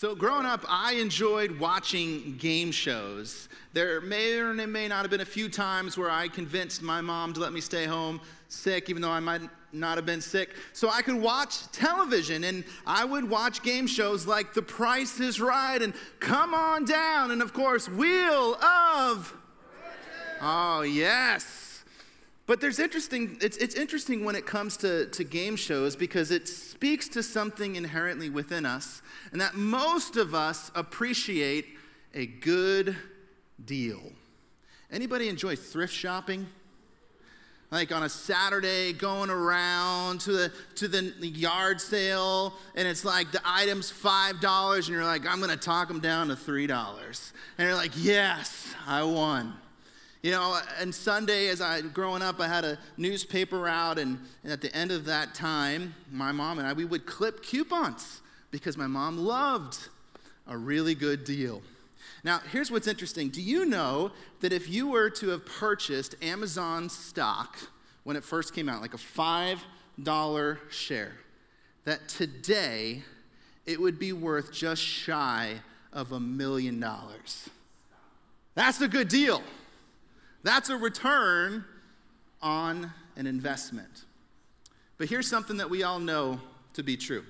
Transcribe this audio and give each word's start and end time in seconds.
So, 0.00 0.14
growing 0.14 0.46
up, 0.46 0.64
I 0.66 0.94
enjoyed 0.94 1.60
watching 1.60 2.38
game 2.38 2.72
shows. 2.72 3.50
There 3.74 4.00
may 4.00 4.38
or 4.38 4.54
may 4.54 4.88
not 4.88 5.02
have 5.02 5.10
been 5.10 5.20
a 5.20 5.26
few 5.26 5.50
times 5.50 5.98
where 5.98 6.10
I 6.10 6.26
convinced 6.26 6.80
my 6.80 7.02
mom 7.02 7.34
to 7.34 7.40
let 7.40 7.52
me 7.52 7.60
stay 7.60 7.84
home 7.84 8.18
sick, 8.48 8.88
even 8.88 9.02
though 9.02 9.10
I 9.10 9.20
might 9.20 9.42
not 9.74 9.98
have 9.98 10.06
been 10.06 10.22
sick. 10.22 10.54
So, 10.72 10.88
I 10.88 11.02
could 11.02 11.16
watch 11.16 11.70
television 11.72 12.44
and 12.44 12.64
I 12.86 13.04
would 13.04 13.28
watch 13.28 13.62
game 13.62 13.86
shows 13.86 14.26
like 14.26 14.54
The 14.54 14.62
Price 14.62 15.20
is 15.20 15.38
Right 15.38 15.82
and 15.82 15.92
Come 16.18 16.54
On 16.54 16.86
Down, 16.86 17.30
and 17.30 17.42
of 17.42 17.52
course, 17.52 17.86
Wheel 17.86 18.54
of. 18.54 19.34
Oh, 20.40 20.80
yes. 20.80 21.84
But 22.50 22.60
there's 22.60 22.80
interesting, 22.80 23.36
it's, 23.40 23.58
it's 23.58 23.76
interesting 23.76 24.24
when 24.24 24.34
it 24.34 24.44
comes 24.44 24.76
to, 24.78 25.06
to 25.10 25.22
game 25.22 25.54
shows 25.54 25.94
because 25.94 26.32
it 26.32 26.48
speaks 26.48 27.06
to 27.10 27.22
something 27.22 27.76
inherently 27.76 28.28
within 28.28 28.66
us, 28.66 29.02
and 29.32 29.40
that 29.40 29.54
most 29.54 30.16
of 30.16 30.34
us 30.34 30.70
appreciate 30.74 31.66
a 32.14 32.26
good 32.26 32.96
deal. 33.64 34.00
Anybody 34.90 35.28
enjoy 35.28 35.56
thrift 35.56 35.94
shopping? 35.94 36.46
Like 37.70 37.92
on 37.92 38.02
a 38.02 38.08
Saturday, 38.08 38.92
going 38.92 39.30
around 39.30 40.22
to 40.22 40.32
the 40.32 40.52
to 40.74 40.88
the 40.88 41.12
yard 41.20 41.80
sale, 41.80 42.54
and 42.74 42.88
it's 42.88 43.04
like 43.04 43.30
the 43.30 43.40
item's 43.44 43.88
five 43.90 44.40
dollars, 44.40 44.88
and 44.88 44.96
you're 44.96 45.04
like, 45.04 45.24
I'm 45.24 45.38
gonna 45.38 45.56
talk 45.56 45.86
them 45.86 46.00
down 46.00 46.26
to 46.28 46.36
three 46.36 46.66
dollars, 46.66 47.32
and 47.56 47.68
you're 47.68 47.76
like, 47.76 47.92
yes, 47.94 48.74
I 48.88 49.04
won. 49.04 49.54
You 50.20 50.32
know, 50.32 50.58
and 50.80 50.92
Sunday, 50.92 51.46
as 51.46 51.60
I 51.60 51.80
growing 51.82 52.22
up, 52.22 52.40
I 52.40 52.48
had 52.48 52.64
a 52.64 52.76
newspaper 52.96 53.68
out, 53.68 54.00
and, 54.00 54.18
and, 54.42 54.52
at 54.52 54.60
the 54.60 54.74
end 54.74 54.90
of 54.90 55.04
that 55.04 55.34
time, 55.34 55.94
my 56.10 56.32
mom 56.32 56.58
and 56.58 56.66
I 56.66 56.72
we 56.72 56.84
would 56.84 57.06
clip 57.06 57.40
coupons 57.40 58.20
because 58.50 58.76
my 58.76 58.86
mom 58.86 59.18
loved 59.18 59.88
a 60.46 60.56
really 60.56 60.94
good 60.94 61.24
deal. 61.24 61.62
Now, 62.24 62.40
here's 62.50 62.70
what's 62.70 62.86
interesting. 62.86 63.28
Do 63.30 63.40
you 63.40 63.64
know 63.64 64.12
that 64.40 64.52
if 64.52 64.68
you 64.68 64.88
were 64.88 65.10
to 65.10 65.28
have 65.28 65.46
purchased 65.46 66.14
Amazon 66.22 66.88
stock 66.88 67.56
when 68.04 68.16
it 68.16 68.24
first 68.24 68.54
came 68.54 68.68
out, 68.68 68.82
like 68.82 68.94
a 68.94 68.98
five 68.98 69.62
dollar 70.02 70.58
share, 70.68 71.12
that 71.84 72.08
today 72.08 73.02
it 73.66 73.80
would 73.80 73.98
be 73.98 74.12
worth 74.12 74.52
just 74.52 74.82
shy 74.82 75.54
of 75.92 76.12
a 76.12 76.20
million 76.20 76.80
dollars? 76.80 77.48
That's 78.54 78.80
a 78.80 78.88
good 78.88 79.08
deal. 79.08 79.42
That's 80.42 80.68
a 80.68 80.76
return 80.76 81.64
on 82.42 82.92
an 83.16 83.26
investment. 83.26 84.04
But 84.98 85.08
here's 85.08 85.28
something 85.28 85.58
that 85.58 85.70
we 85.70 85.82
all 85.82 85.98
know 85.98 86.40
to 86.74 86.82
be 86.82 86.96
true 86.96 87.24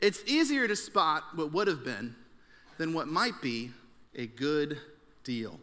it's 0.00 0.22
easier 0.26 0.68
to 0.68 0.76
spot 0.76 1.24
what 1.34 1.52
would 1.52 1.68
have 1.68 1.84
been 1.84 2.14
than 2.76 2.94
what 2.94 3.08
might 3.08 3.40
be 3.42 3.70
a 4.14 4.26
good 4.26 4.78
deal. 5.24 5.58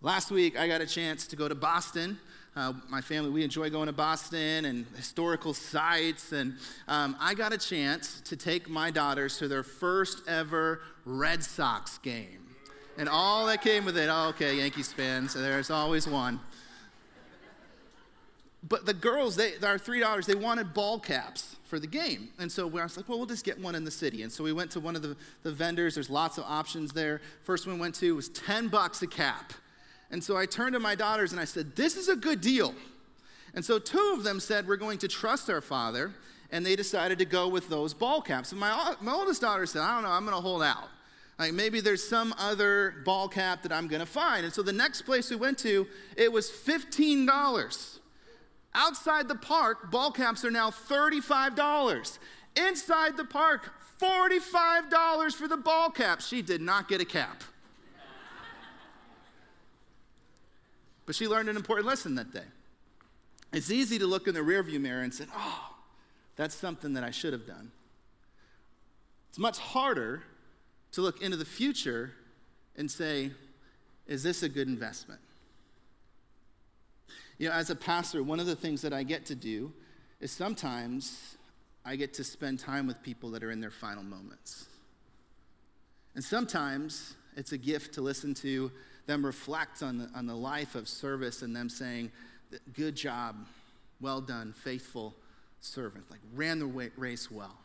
Last 0.00 0.30
week, 0.30 0.58
I 0.58 0.68
got 0.68 0.80
a 0.80 0.86
chance 0.86 1.26
to 1.28 1.36
go 1.36 1.48
to 1.48 1.54
Boston. 1.54 2.18
Uh, 2.54 2.74
my 2.88 3.00
family, 3.00 3.30
we 3.30 3.42
enjoy 3.42 3.70
going 3.70 3.86
to 3.86 3.92
Boston 3.92 4.64
and 4.66 4.86
historical 4.96 5.54
sites. 5.54 6.32
And 6.32 6.54
um, 6.86 7.16
I 7.18 7.34
got 7.34 7.52
a 7.52 7.58
chance 7.58 8.20
to 8.22 8.36
take 8.36 8.68
my 8.68 8.90
daughters 8.90 9.38
to 9.38 9.48
their 9.48 9.62
first 9.62 10.22
ever 10.28 10.80
Red 11.04 11.42
Sox 11.42 11.98
game 11.98 12.44
and 12.96 13.08
all 13.08 13.46
that 13.46 13.62
came 13.62 13.84
with 13.84 13.96
it. 13.96 14.08
Oh, 14.10 14.28
okay, 14.28 14.56
Yankees 14.56 14.92
fans, 14.92 15.34
there's 15.34 15.70
always 15.70 16.06
one. 16.06 16.40
But 18.66 18.86
the 18.86 18.94
girls, 18.94 19.36
they, 19.36 19.52
our 19.62 19.78
three 19.78 20.00
daughters, 20.00 20.26
they 20.26 20.34
wanted 20.34 20.72
ball 20.72 20.98
caps 20.98 21.56
for 21.64 21.78
the 21.78 21.86
game. 21.86 22.30
And 22.38 22.50
so 22.50 22.66
I 22.68 22.84
was 22.84 22.96
like, 22.96 23.08
well, 23.08 23.18
we'll 23.18 23.26
just 23.26 23.44
get 23.44 23.60
one 23.60 23.74
in 23.74 23.84
the 23.84 23.90
city. 23.90 24.22
And 24.22 24.32
so 24.32 24.42
we 24.42 24.52
went 24.52 24.70
to 24.70 24.80
one 24.80 24.96
of 24.96 25.02
the, 25.02 25.16
the 25.42 25.52
vendors. 25.52 25.94
There's 25.94 26.08
lots 26.08 26.38
of 26.38 26.44
options 26.44 26.92
there. 26.92 27.20
First 27.42 27.66
one 27.66 27.76
we 27.76 27.80
went 27.80 27.94
to 27.96 28.14
was 28.14 28.30
10 28.30 28.68
bucks 28.68 29.02
a 29.02 29.06
cap. 29.06 29.52
And 30.10 30.24
so 30.24 30.36
I 30.36 30.46
turned 30.46 30.72
to 30.74 30.80
my 30.80 30.94
daughters 30.94 31.32
and 31.32 31.40
I 31.40 31.44
said, 31.44 31.76
this 31.76 31.96
is 31.96 32.08
a 32.08 32.16
good 32.16 32.40
deal. 32.40 32.74
And 33.54 33.64
so 33.64 33.78
two 33.78 34.14
of 34.16 34.24
them 34.24 34.40
said, 34.40 34.66
we're 34.66 34.76
going 34.76 34.98
to 34.98 35.08
trust 35.08 35.50
our 35.50 35.60
father. 35.60 36.14
And 36.50 36.64
they 36.64 36.76
decided 36.76 37.18
to 37.18 37.24
go 37.24 37.48
with 37.48 37.68
those 37.68 37.92
ball 37.92 38.22
caps. 38.22 38.52
And 38.52 38.60
my, 38.60 38.94
my 39.00 39.12
oldest 39.12 39.40
daughter 39.40 39.66
said, 39.66 39.82
I 39.82 39.94
don't 39.94 40.04
know, 40.04 40.10
I'm 40.10 40.24
going 40.24 40.36
to 40.36 40.42
hold 40.42 40.62
out. 40.62 40.88
Like 41.38 41.52
maybe 41.52 41.80
there's 41.80 42.06
some 42.06 42.34
other 42.38 42.94
ball 43.04 43.28
cap 43.28 43.62
that 43.62 43.72
I'm 43.72 43.88
gonna 43.88 44.06
find. 44.06 44.44
And 44.44 44.54
so 44.54 44.62
the 44.62 44.72
next 44.72 45.02
place 45.02 45.30
we 45.30 45.36
went 45.36 45.58
to, 45.58 45.86
it 46.16 46.30
was 46.30 46.48
$15. 46.48 47.98
Outside 48.74 49.28
the 49.28 49.36
park, 49.36 49.90
ball 49.90 50.10
caps 50.10 50.44
are 50.44 50.50
now 50.50 50.70
$35. 50.70 52.18
Inside 52.56 53.16
the 53.16 53.24
park, 53.24 53.72
$45 54.00 55.34
for 55.34 55.48
the 55.48 55.56
ball 55.56 55.90
cap. 55.90 56.20
She 56.20 56.42
did 56.42 56.60
not 56.60 56.88
get 56.88 57.00
a 57.00 57.04
cap. 57.04 57.44
but 61.06 61.14
she 61.14 61.28
learned 61.28 61.48
an 61.48 61.56
important 61.56 61.86
lesson 61.86 62.14
that 62.16 62.32
day. 62.32 62.44
It's 63.52 63.70
easy 63.70 63.98
to 63.98 64.06
look 64.06 64.26
in 64.26 64.34
the 64.34 64.40
rearview 64.40 64.80
mirror 64.80 65.02
and 65.02 65.14
say, 65.14 65.26
oh, 65.34 65.74
that's 66.36 66.54
something 66.54 66.94
that 66.94 67.04
I 67.04 67.10
should 67.10 67.32
have 67.32 67.46
done. 67.46 67.70
It's 69.28 69.38
much 69.38 69.58
harder 69.58 70.22
to 70.92 71.00
look 71.00 71.22
into 71.22 71.36
the 71.36 71.44
future 71.44 72.12
and 72.76 72.90
say, 72.90 73.30
is 74.06 74.22
this 74.22 74.42
a 74.42 74.48
good 74.48 74.66
investment? 74.66 75.20
You 77.38 77.48
know, 77.48 77.54
as 77.54 77.70
a 77.70 77.76
pastor, 77.76 78.22
one 78.22 78.40
of 78.40 78.46
the 78.46 78.56
things 78.56 78.82
that 78.82 78.92
I 78.92 79.02
get 79.02 79.26
to 79.26 79.34
do 79.34 79.72
is 80.20 80.30
sometimes 80.30 81.36
I 81.84 81.96
get 81.96 82.14
to 82.14 82.24
spend 82.24 82.60
time 82.60 82.86
with 82.86 83.02
people 83.02 83.30
that 83.32 83.42
are 83.42 83.50
in 83.50 83.60
their 83.60 83.70
final 83.70 84.02
moments. 84.02 84.66
And 86.14 86.22
sometimes 86.22 87.14
it's 87.36 87.52
a 87.52 87.58
gift 87.58 87.94
to 87.94 88.00
listen 88.00 88.34
to 88.34 88.70
them 89.06 89.26
reflect 89.26 89.82
on 89.82 89.98
the, 89.98 90.10
on 90.14 90.26
the 90.26 90.34
life 90.34 90.74
of 90.74 90.88
service 90.88 91.42
and 91.42 91.54
them 91.54 91.68
saying, 91.68 92.10
Good 92.72 92.94
job, 92.94 93.36
well 94.00 94.20
done, 94.20 94.52
faithful 94.52 95.14
servant, 95.60 96.04
like 96.10 96.20
ran 96.34 96.60
the 96.60 96.90
race 96.96 97.30
well. 97.30 97.58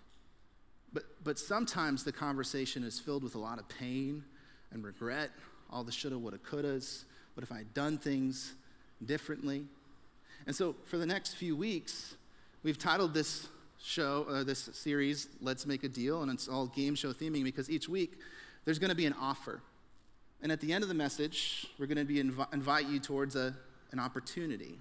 But, 0.91 1.03
but 1.24 1.38
sometimes 1.38 2.03
the 2.03 2.12
conversation 2.12 2.84
is 2.84 3.00
filled 3.00 3.24
with 3.24 3.35
a 3.35 3.40
lot 3.40 3.59
of 3.59 3.69
pain 3.69 4.24
and 4.72 4.84
regret, 4.84 5.29
all 5.69 5.84
the 5.84 5.91
shoulda, 5.91 6.18
woulda, 6.18 6.40
couldas. 6.40 7.03
What 7.35 7.44
if 7.44 7.52
I 7.52 7.58
had 7.59 7.74
done 7.75 8.00
things 8.00 8.56
differently? 9.04 9.66
And 10.48 10.56
so 10.56 10.76
for 10.86 10.98
the 10.98 11.06
next 11.06 11.36
few 11.36 11.56
weeks, 11.56 12.16
we've 12.64 12.78
titled 12.78 13.14
this 13.14 13.48
show, 13.82 14.26
uh, 14.30 14.44
this 14.44 14.70
series, 14.74 15.28
Let's 15.42 15.66
Make 15.66 15.84
a 15.84 15.90
Deal, 15.90 16.22
and 16.22 16.32
it's 16.32 16.48
all 16.48 16.68
game 16.68 16.96
show 16.96 17.14
theming 17.14 17.44
because 17.44 17.70
each 17.70 17.88
week 17.88 18.20
there's 18.66 18.80
going 18.80 18.90
to 18.90 18.96
be 18.96 19.06
an 19.06 19.16
offer. 19.20 19.62
And 20.42 20.52
at 20.52 20.62
the 20.62 20.74
end 20.74 20.84
of 20.84 20.88
the 20.88 20.96
message, 20.96 21.68
we're 21.78 21.86
going 21.86 21.98
to 21.98 22.06
be 22.06 22.22
inv- 22.24 22.54
invite 22.54 22.88
you 22.88 23.00
towards 23.00 23.36
a, 23.36 23.56
an 23.92 24.00
opportunity. 24.00 24.80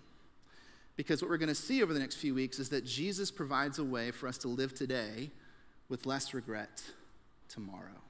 Because 0.96 1.22
what 1.22 1.30
we're 1.30 1.38
going 1.38 1.48
to 1.48 1.54
see 1.54 1.82
over 1.82 1.94
the 1.94 2.00
next 2.00 2.16
few 2.16 2.34
weeks 2.34 2.58
is 2.58 2.68
that 2.70 2.84
Jesus 2.84 3.30
provides 3.30 3.78
a 3.78 3.84
way 3.84 4.10
for 4.10 4.28
us 4.28 4.38
to 4.38 4.48
live 4.48 4.74
today 4.74 5.30
with 5.88 6.06
less 6.06 6.34
regret 6.34 6.82
tomorrow. 7.48 8.02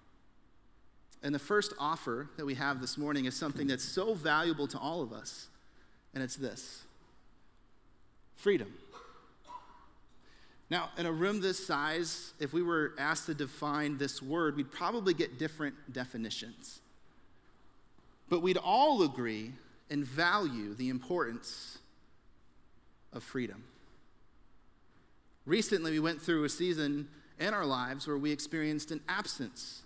And 1.23 1.35
the 1.35 1.39
first 1.39 1.75
offer 1.79 2.31
that 2.37 2.47
we 2.47 2.55
have 2.55 2.81
this 2.81 2.97
morning 2.97 3.25
is 3.25 3.35
something 3.35 3.67
that's 3.67 3.85
so 3.85 4.15
valuable 4.15 4.67
to 4.69 4.79
all 4.79 5.03
of 5.03 5.13
us, 5.13 5.48
and 6.15 6.23
it's 6.23 6.37
this 6.37 6.85
freedom. 8.37 8.73
Now, 10.71 10.91
in 10.99 11.07
a 11.07 11.13
room 11.13 11.41
this 11.41 11.67
size, 11.67 12.35
if 12.39 12.53
we 12.53 12.63
were 12.63 12.93
asked 12.99 13.27
to 13.27 13.35
define 13.35 13.97
this 13.99 14.23
word, 14.23 14.57
we'd 14.57 14.71
probably 14.71 15.15
get 15.15 15.39
different 15.39 15.93
definitions. 15.93 16.81
But 18.29 18.43
we'd 18.43 18.59
all 18.59 19.03
agree 19.03 19.53
and 19.91 20.05
value 20.05 20.75
the 20.75 20.91
importance 20.91 21.79
of 23.13 23.23
freedom. 23.23 23.65
Recently, 25.47 25.93
we 25.93 26.01
went 26.01 26.21
through 26.21 26.45
a 26.45 26.49
season 26.51 27.09
in 27.41 27.55
our 27.55 27.65
lives 27.65 28.07
where 28.07 28.19
we 28.19 28.31
experienced 28.31 28.91
an 28.91 29.01
absence 29.09 29.83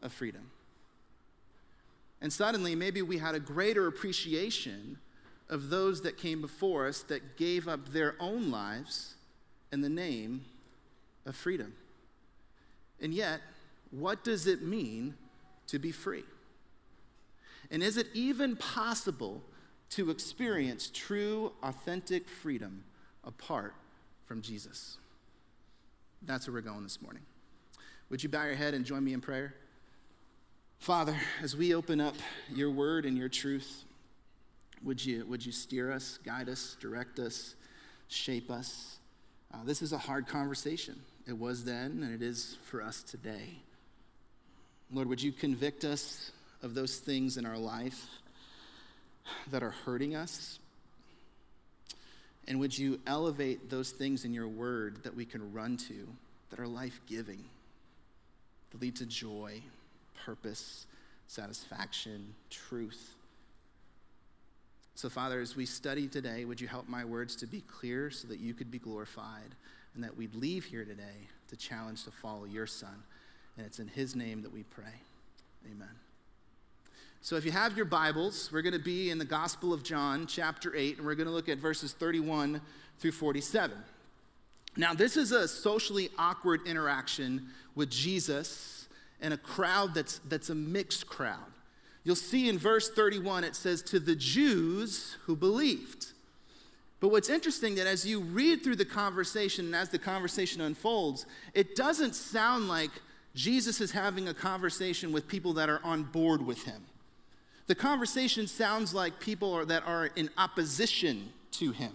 of 0.00 0.12
freedom. 0.12 0.50
And 2.20 2.32
suddenly, 2.32 2.76
maybe 2.76 3.02
we 3.02 3.18
had 3.18 3.34
a 3.34 3.40
greater 3.40 3.88
appreciation 3.88 4.98
of 5.48 5.70
those 5.70 6.02
that 6.02 6.16
came 6.16 6.40
before 6.40 6.86
us 6.86 7.02
that 7.02 7.36
gave 7.36 7.68
up 7.68 7.88
their 7.88 8.14
own 8.18 8.50
lives 8.50 9.14
in 9.72 9.80
the 9.80 9.88
name 9.88 10.44
of 11.24 11.36
freedom. 11.36 11.74
And 13.00 13.12
yet, 13.12 13.40
what 13.90 14.24
does 14.24 14.46
it 14.46 14.62
mean 14.62 15.14
to 15.68 15.78
be 15.78 15.92
free? 15.92 16.24
And 17.70 17.82
is 17.82 17.96
it 17.96 18.08
even 18.14 18.56
possible 18.56 19.42
to 19.90 20.10
experience 20.10 20.90
true, 20.92 21.52
authentic 21.62 22.28
freedom 22.28 22.84
apart 23.24 23.74
from 24.24 24.42
Jesus? 24.42 24.98
That's 26.22 26.46
where 26.46 26.54
we're 26.54 26.60
going 26.60 26.82
this 26.82 27.00
morning. 27.02 27.22
Would 28.10 28.22
you 28.22 28.28
bow 28.28 28.44
your 28.44 28.54
head 28.54 28.74
and 28.74 28.84
join 28.84 29.04
me 29.04 29.12
in 29.12 29.20
prayer? 29.20 29.54
Father, 30.78 31.16
as 31.42 31.56
we 31.56 31.74
open 31.74 32.00
up 32.00 32.14
your 32.52 32.70
word 32.70 33.04
and 33.04 33.16
your 33.16 33.28
truth, 33.28 33.84
would 34.86 35.04
you, 35.04 35.26
would 35.26 35.44
you 35.44 35.50
steer 35.50 35.90
us, 35.90 36.18
guide 36.24 36.48
us, 36.48 36.76
direct 36.80 37.18
us, 37.18 37.56
shape 38.06 38.50
us? 38.50 38.98
Uh, 39.52 39.58
this 39.64 39.82
is 39.82 39.92
a 39.92 39.98
hard 39.98 40.28
conversation. 40.28 40.94
It 41.26 41.36
was 41.36 41.64
then, 41.64 42.02
and 42.04 42.14
it 42.14 42.22
is 42.22 42.56
for 42.66 42.80
us 42.80 43.02
today. 43.02 43.58
Lord, 44.92 45.08
would 45.08 45.20
you 45.20 45.32
convict 45.32 45.84
us 45.84 46.30
of 46.62 46.74
those 46.74 46.98
things 46.98 47.36
in 47.36 47.44
our 47.44 47.58
life 47.58 48.06
that 49.50 49.64
are 49.64 49.74
hurting 49.84 50.14
us? 50.14 50.60
And 52.46 52.60
would 52.60 52.78
you 52.78 53.00
elevate 53.08 53.68
those 53.68 53.90
things 53.90 54.24
in 54.24 54.32
your 54.32 54.46
word 54.46 55.02
that 55.02 55.16
we 55.16 55.24
can 55.24 55.52
run 55.52 55.78
to 55.88 56.06
that 56.50 56.60
are 56.60 56.68
life 56.68 57.00
giving, 57.08 57.42
that 58.70 58.80
lead 58.80 58.94
to 58.96 59.06
joy, 59.06 59.62
purpose, 60.24 60.86
satisfaction, 61.26 62.36
truth? 62.50 63.16
So, 64.96 65.10
Father, 65.10 65.42
as 65.42 65.54
we 65.54 65.66
study 65.66 66.08
today, 66.08 66.46
would 66.46 66.58
you 66.58 66.68
help 66.68 66.88
my 66.88 67.04
words 67.04 67.36
to 67.36 67.46
be 67.46 67.60
clear 67.60 68.10
so 68.10 68.26
that 68.28 68.40
you 68.40 68.54
could 68.54 68.70
be 68.70 68.78
glorified 68.78 69.54
and 69.94 70.02
that 70.02 70.16
we'd 70.16 70.34
leave 70.34 70.64
here 70.64 70.86
today 70.86 71.28
to 71.48 71.56
challenge 71.56 72.04
to 72.04 72.10
follow 72.10 72.46
your 72.46 72.66
Son? 72.66 73.02
And 73.58 73.66
it's 73.66 73.78
in 73.78 73.88
his 73.88 74.16
name 74.16 74.40
that 74.40 74.54
we 74.54 74.62
pray. 74.62 74.94
Amen. 75.70 75.90
So, 77.20 77.36
if 77.36 77.44
you 77.44 77.50
have 77.50 77.76
your 77.76 77.84
Bibles, 77.84 78.50
we're 78.50 78.62
going 78.62 78.72
to 78.72 78.78
be 78.78 79.10
in 79.10 79.18
the 79.18 79.26
Gospel 79.26 79.74
of 79.74 79.82
John, 79.82 80.26
chapter 80.26 80.74
8, 80.74 80.96
and 80.96 81.06
we're 81.06 81.14
going 81.14 81.28
to 81.28 81.34
look 81.34 81.50
at 81.50 81.58
verses 81.58 81.92
31 81.92 82.62
through 82.98 83.12
47. 83.12 83.76
Now, 84.78 84.94
this 84.94 85.18
is 85.18 85.30
a 85.30 85.46
socially 85.46 86.08
awkward 86.18 86.66
interaction 86.66 87.48
with 87.74 87.90
Jesus 87.90 88.88
and 89.20 89.34
a 89.34 89.38
crowd 89.38 89.92
that's, 89.92 90.20
that's 90.20 90.48
a 90.48 90.54
mixed 90.54 91.06
crowd. 91.06 91.52
You'll 92.06 92.14
see 92.14 92.48
in 92.48 92.56
verse 92.56 92.88
31, 92.88 93.42
it 93.42 93.56
says, 93.56 93.82
To 93.82 93.98
the 93.98 94.14
Jews 94.14 95.16
who 95.24 95.34
believed. 95.34 96.12
But 97.00 97.08
what's 97.08 97.28
interesting 97.28 97.74
that 97.74 97.88
as 97.88 98.06
you 98.06 98.20
read 98.20 98.62
through 98.62 98.76
the 98.76 98.84
conversation 98.84 99.66
and 99.66 99.74
as 99.74 99.88
the 99.88 99.98
conversation 99.98 100.60
unfolds, 100.60 101.26
it 101.52 101.74
doesn't 101.74 102.14
sound 102.14 102.68
like 102.68 102.92
Jesus 103.34 103.80
is 103.80 103.90
having 103.90 104.28
a 104.28 104.34
conversation 104.34 105.10
with 105.10 105.26
people 105.26 105.52
that 105.54 105.68
are 105.68 105.80
on 105.82 106.04
board 106.04 106.46
with 106.46 106.62
him. 106.62 106.80
The 107.66 107.74
conversation 107.74 108.46
sounds 108.46 108.94
like 108.94 109.18
people 109.18 109.52
are, 109.52 109.64
that 109.64 109.82
are 109.84 110.06
in 110.14 110.30
opposition 110.38 111.32
to 111.52 111.72
him. 111.72 111.90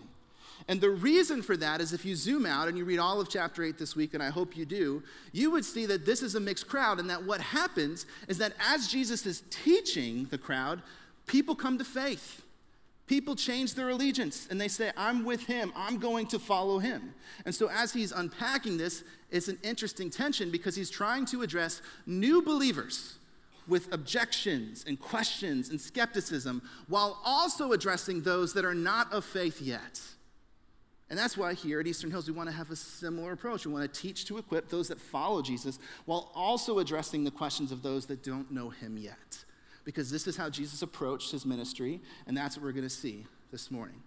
And 0.72 0.80
the 0.80 0.90
reason 0.90 1.42
for 1.42 1.58
that 1.58 1.82
is 1.82 1.92
if 1.92 2.06
you 2.06 2.16
zoom 2.16 2.46
out 2.46 2.70
and 2.70 2.78
you 2.78 2.86
read 2.86 2.98
all 2.98 3.20
of 3.20 3.28
chapter 3.28 3.62
8 3.62 3.78
this 3.78 3.94
week, 3.94 4.14
and 4.14 4.24
I 4.24 4.30
hope 4.30 4.56
you 4.56 4.64
do, 4.64 5.04
you 5.34 5.52
would 5.52 5.66
see 5.66 5.86
that 5.88 6.06
this 6.06 6.22
is 6.22 6.34
a 6.36 6.40
mixed 6.40 6.70
crowd, 6.70 6.98
and 6.98 7.10
that 7.10 7.26
what 7.26 7.42
happens 7.42 8.06
is 8.30 8.38
that 8.38 8.54
as 8.58 8.88
Jesus 8.88 9.26
is 9.26 9.44
teaching 9.50 10.28
the 10.32 10.38
crowd, 10.38 10.82
people 11.28 11.56
come 11.56 11.78
to 11.78 11.84
faith. 11.84 12.44
People 13.06 13.36
change 13.36 13.74
their 13.74 13.90
allegiance 13.90 14.48
and 14.50 14.62
they 14.62 14.70
say, 14.70 14.92
I'm 14.96 15.26
with 15.26 15.46
him, 15.46 15.74
I'm 15.76 15.98
going 15.98 16.28
to 16.28 16.40
follow 16.40 16.80
him. 16.80 17.16
And 17.44 17.54
so, 17.54 17.70
as 17.70 17.92
he's 17.92 18.14
unpacking 18.14 18.78
this, 18.78 19.04
it's 19.30 19.50
an 19.50 19.58
interesting 19.64 20.10
tension 20.10 20.52
because 20.52 20.78
he's 20.78 20.90
trying 20.90 21.26
to 21.26 21.42
address 21.42 21.82
new 22.06 22.42
believers 22.42 23.18
with 23.68 23.92
objections 23.94 24.86
and 24.88 24.98
questions 25.02 25.68
and 25.68 25.82
skepticism 25.82 26.62
while 26.88 27.20
also 27.26 27.74
addressing 27.74 28.22
those 28.22 28.54
that 28.54 28.64
are 28.64 28.74
not 28.74 29.12
of 29.12 29.26
faith 29.26 29.60
yet. 29.62 30.00
And 31.12 31.20
that's 31.20 31.36
why 31.36 31.54
here 31.54 31.82
at 31.82 31.88
Eastern 31.88 32.10
Hills, 32.10 32.26
we 32.30 32.34
want 32.34 32.50
to 32.50 32.56
have 32.56 32.72
a 32.72 32.76
similar 32.78 33.34
approach. 33.34 33.66
We 33.66 33.74
want 33.74 33.94
to 33.94 34.02
teach 34.02 34.24
to 34.28 34.38
equip 34.38 34.70
those 34.70 34.88
that 34.88 34.98
follow 34.98 35.42
Jesus 35.42 35.78
while 36.06 36.32
also 36.34 36.80
addressing 36.80 37.26
the 37.26 37.32
questions 37.32 37.74
of 37.74 37.84
those 37.84 38.06
that 38.06 38.24
don't 38.24 38.50
know 38.50 38.70
him 38.70 38.98
yet. 38.98 39.44
Because 39.84 40.10
this 40.10 40.26
is 40.26 40.38
how 40.38 40.50
Jesus 40.50 40.82
approached 40.82 41.34
his 41.34 41.46
ministry, 41.46 42.00
and 42.28 42.38
that's 42.38 42.56
what 42.56 42.64
we're 42.64 42.72
going 42.72 42.86
to 42.86 42.90
see 42.90 43.26
this 43.52 43.70
morning. 43.70 44.02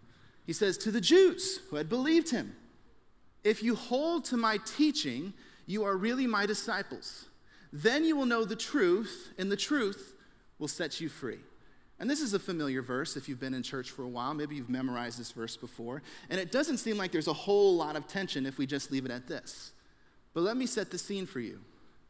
He 0.46 0.54
says, 0.54 0.78
To 0.78 0.90
the 0.90 1.00
Jews 1.00 1.60
who 1.68 1.76
had 1.76 1.90
believed 1.90 2.30
him, 2.30 2.56
if 3.44 3.62
you 3.62 3.74
hold 3.74 4.24
to 4.26 4.38
my 4.38 4.58
teaching, 4.64 5.34
you 5.66 5.84
are 5.84 5.98
really 5.98 6.26
my 6.26 6.46
disciples. 6.46 7.26
Then 7.70 8.04
you 8.04 8.16
will 8.16 8.24
know 8.24 8.46
the 8.46 8.56
truth, 8.56 9.30
and 9.36 9.52
the 9.52 9.58
truth 9.58 10.14
will 10.58 10.68
set 10.68 11.02
you 11.02 11.10
free. 11.10 11.40
And 12.00 12.10
this 12.10 12.20
is 12.20 12.34
a 12.34 12.38
familiar 12.38 12.82
verse 12.82 13.16
if 13.16 13.28
you've 13.28 13.40
been 13.40 13.54
in 13.54 13.62
church 13.62 13.90
for 13.90 14.02
a 14.02 14.08
while. 14.08 14.34
Maybe 14.34 14.56
you've 14.56 14.70
memorized 14.70 15.18
this 15.18 15.30
verse 15.30 15.56
before. 15.56 16.02
And 16.28 16.40
it 16.40 16.50
doesn't 16.50 16.78
seem 16.78 16.96
like 16.96 17.12
there's 17.12 17.28
a 17.28 17.32
whole 17.32 17.76
lot 17.76 17.96
of 17.96 18.08
tension 18.08 18.46
if 18.46 18.58
we 18.58 18.66
just 18.66 18.90
leave 18.90 19.04
it 19.04 19.10
at 19.10 19.28
this. 19.28 19.72
But 20.32 20.42
let 20.42 20.56
me 20.56 20.66
set 20.66 20.90
the 20.90 20.98
scene 20.98 21.26
for 21.26 21.40
you. 21.40 21.60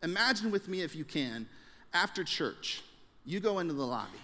Imagine 0.03 0.51
with 0.51 0.69
me, 0.69 0.81
if 0.81 0.97
you 0.97 1.05
can, 1.05 1.47
after 1.93 2.25
church, 2.25 2.83
you 3.25 3.41
go 3.41 3.59
into 3.59 3.73
the 3.73 3.87
lobby, 3.87 4.19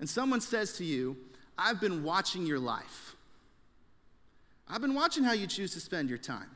and 0.00 0.08
someone 0.08 0.40
says 0.40 0.74
to 0.74 0.84
you, 0.84 1.16
I've 1.56 1.80
been 1.80 2.02
watching 2.02 2.44
your 2.44 2.58
life. 2.58 3.14
I've 4.68 4.80
been 4.80 4.94
watching 4.94 5.24
how 5.24 5.32
you 5.32 5.46
choose 5.46 5.72
to 5.74 5.80
spend 5.80 6.08
your 6.08 6.18
time. 6.18 6.50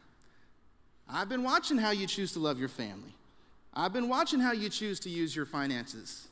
I've 1.09 1.29
been 1.29 1.43
watching 1.43 1.79
how 1.79 1.91
you 1.93 2.07
choose 2.07 2.33
to 2.33 2.41
love 2.41 2.59
your 2.59 2.69
family. 2.69 3.15
I've 3.73 3.93
been 3.93 4.09
watching 4.09 4.41
how 4.41 4.53
you 4.53 4.69
choose 4.69 4.99
to 5.01 5.11
use 5.11 5.37
your 5.37 5.47
finances 5.47 6.29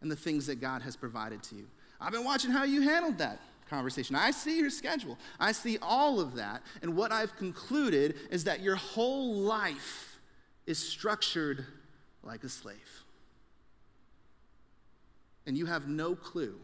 and 0.00 0.10
the 0.10 0.16
things 0.16 0.46
that 0.46 0.60
God 0.60 0.82
has 0.82 0.96
provided 0.96 1.42
to 1.44 1.56
you. 1.56 1.66
I've 2.00 2.12
been 2.12 2.24
watching 2.24 2.50
how 2.50 2.64
you 2.64 2.82
handled 2.82 3.18
that 3.18 3.40
conversation. 3.68 4.16
I 4.16 4.30
see 4.30 4.58
your 4.58 4.70
schedule. 4.70 5.18
I 5.38 5.52
see 5.52 5.78
all 5.82 6.20
of 6.20 6.36
that. 6.36 6.62
And 6.82 6.96
what 6.96 7.12
I've 7.12 7.36
concluded 7.36 8.14
is 8.30 8.44
that 8.44 8.60
your 8.60 8.76
whole 8.76 9.34
life 9.34 10.20
is 10.66 10.78
structured 10.78 11.66
like 12.22 12.44
a 12.44 12.48
slave. 12.48 13.04
And 15.46 15.56
you 15.56 15.66
have 15.66 15.88
no 15.88 16.14
clue 16.14 16.56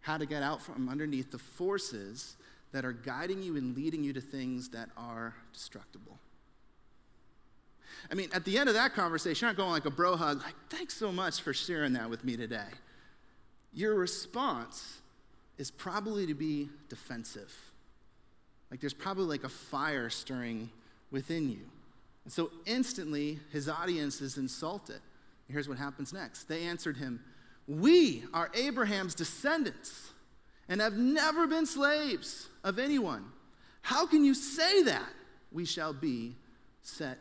how 0.00 0.18
to 0.18 0.26
get 0.26 0.42
out 0.42 0.60
from 0.60 0.88
underneath 0.88 1.30
the 1.30 1.38
forces 1.38 2.36
that 2.72 2.84
are 2.84 2.92
guiding 2.92 3.42
you 3.42 3.56
and 3.56 3.76
leading 3.76 4.02
you 4.02 4.12
to 4.12 4.20
things 4.20 4.70
that 4.70 4.88
are 4.96 5.34
destructible. 5.52 6.18
I 8.10 8.14
mean, 8.14 8.28
at 8.32 8.44
the 8.44 8.58
end 8.58 8.68
of 8.68 8.74
that 8.74 8.94
conversation, 8.94 9.46
you're 9.46 9.52
not 9.52 9.56
going 9.56 9.70
like 9.70 9.86
a 9.86 9.90
bro 9.90 10.16
hug, 10.16 10.42
like, 10.42 10.54
thanks 10.68 10.94
so 10.94 11.10
much 11.10 11.40
for 11.40 11.52
sharing 11.52 11.94
that 11.94 12.10
with 12.10 12.24
me 12.24 12.36
today. 12.36 12.66
Your 13.72 13.94
response 13.94 15.00
is 15.58 15.70
probably 15.70 16.26
to 16.26 16.34
be 16.34 16.68
defensive. 16.88 17.52
Like 18.70 18.80
there's 18.80 18.94
probably 18.94 19.24
like 19.24 19.44
a 19.44 19.48
fire 19.48 20.10
stirring 20.10 20.70
within 21.10 21.48
you. 21.48 21.60
And 22.24 22.32
so 22.32 22.50
instantly, 22.66 23.38
his 23.52 23.68
audience 23.68 24.20
is 24.20 24.38
insulted. 24.38 25.00
Here's 25.48 25.68
what 25.68 25.78
happens 25.78 26.12
next. 26.12 26.44
They 26.44 26.62
answered 26.64 26.96
him, 26.96 27.22
We 27.68 28.24
are 28.32 28.50
Abraham's 28.54 29.14
descendants 29.14 30.12
and 30.68 30.80
have 30.80 30.96
never 30.96 31.46
been 31.46 31.66
slaves 31.66 32.48
of 32.62 32.78
anyone. 32.78 33.26
How 33.82 34.06
can 34.06 34.24
you 34.24 34.34
say 34.34 34.82
that? 34.84 35.10
We 35.52 35.66
shall 35.66 35.92
be 35.92 36.36
set 36.82 37.18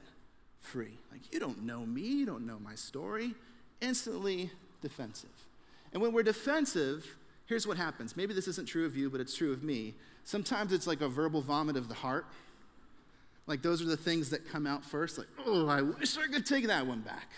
free. 0.64 0.98
Like, 1.12 1.22
you 1.32 1.40
don't 1.40 1.64
know 1.64 1.86
me, 1.86 2.02
you 2.02 2.26
don't 2.26 2.48
know 2.48 2.58
my 2.60 2.76
story. 2.76 3.36
Instantly 3.82 4.50
defensive. 4.82 5.30
And 5.92 6.02
when 6.02 6.14
we're 6.14 6.24
defensive, 6.24 7.06
here's 7.46 7.68
what 7.68 7.78
happens. 7.78 8.18
Maybe 8.18 8.34
this 8.34 8.48
isn't 8.48 8.68
true 8.68 8.86
of 8.86 8.96
you, 8.96 9.10
but 9.10 9.22
it's 9.22 9.36
true 9.36 9.52
of 9.52 9.62
me. 9.62 9.94
Sometimes 10.24 10.74
it's 10.74 10.88
like 10.88 11.02
a 11.02 11.10
verbal 11.10 11.42
vomit 11.42 11.76
of 11.76 11.90
the 11.90 11.94
heart. 11.94 12.26
Like, 13.46 13.62
those 13.62 13.82
are 13.82 13.86
the 13.86 13.98
things 13.98 14.30
that 14.30 14.50
come 14.50 14.66
out 14.66 14.86
first. 14.86 15.18
Like, 15.18 15.28
oh, 15.46 15.68
I 15.68 15.82
wish 15.82 16.18
I 16.18 16.28
could 16.28 16.46
take 16.46 16.68
that 16.68 16.88
one 16.88 17.02
back. 17.02 17.30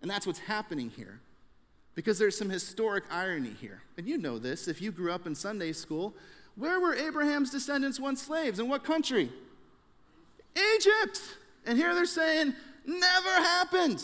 And 0.00 0.08
that's 0.08 0.26
what's 0.26 0.38
happening 0.38 0.90
here. 0.90 1.20
Because 1.96 2.20
there's 2.20 2.38
some 2.38 2.48
historic 2.48 3.02
irony 3.10 3.54
here. 3.60 3.82
And 3.96 4.06
you 4.06 4.16
know 4.16 4.38
this 4.38 4.68
if 4.68 4.80
you 4.80 4.92
grew 4.92 5.10
up 5.10 5.26
in 5.26 5.34
Sunday 5.34 5.72
school. 5.72 6.14
Where 6.54 6.78
were 6.78 6.94
Abraham's 6.94 7.50
descendants 7.50 7.98
once 7.98 8.22
slaves? 8.22 8.60
In 8.60 8.68
what 8.68 8.84
country? 8.84 9.32
Egypt. 10.76 11.20
And 11.68 11.76
here 11.76 11.94
they're 11.94 12.06
saying, 12.06 12.54
never 12.86 13.28
happened. 13.28 14.02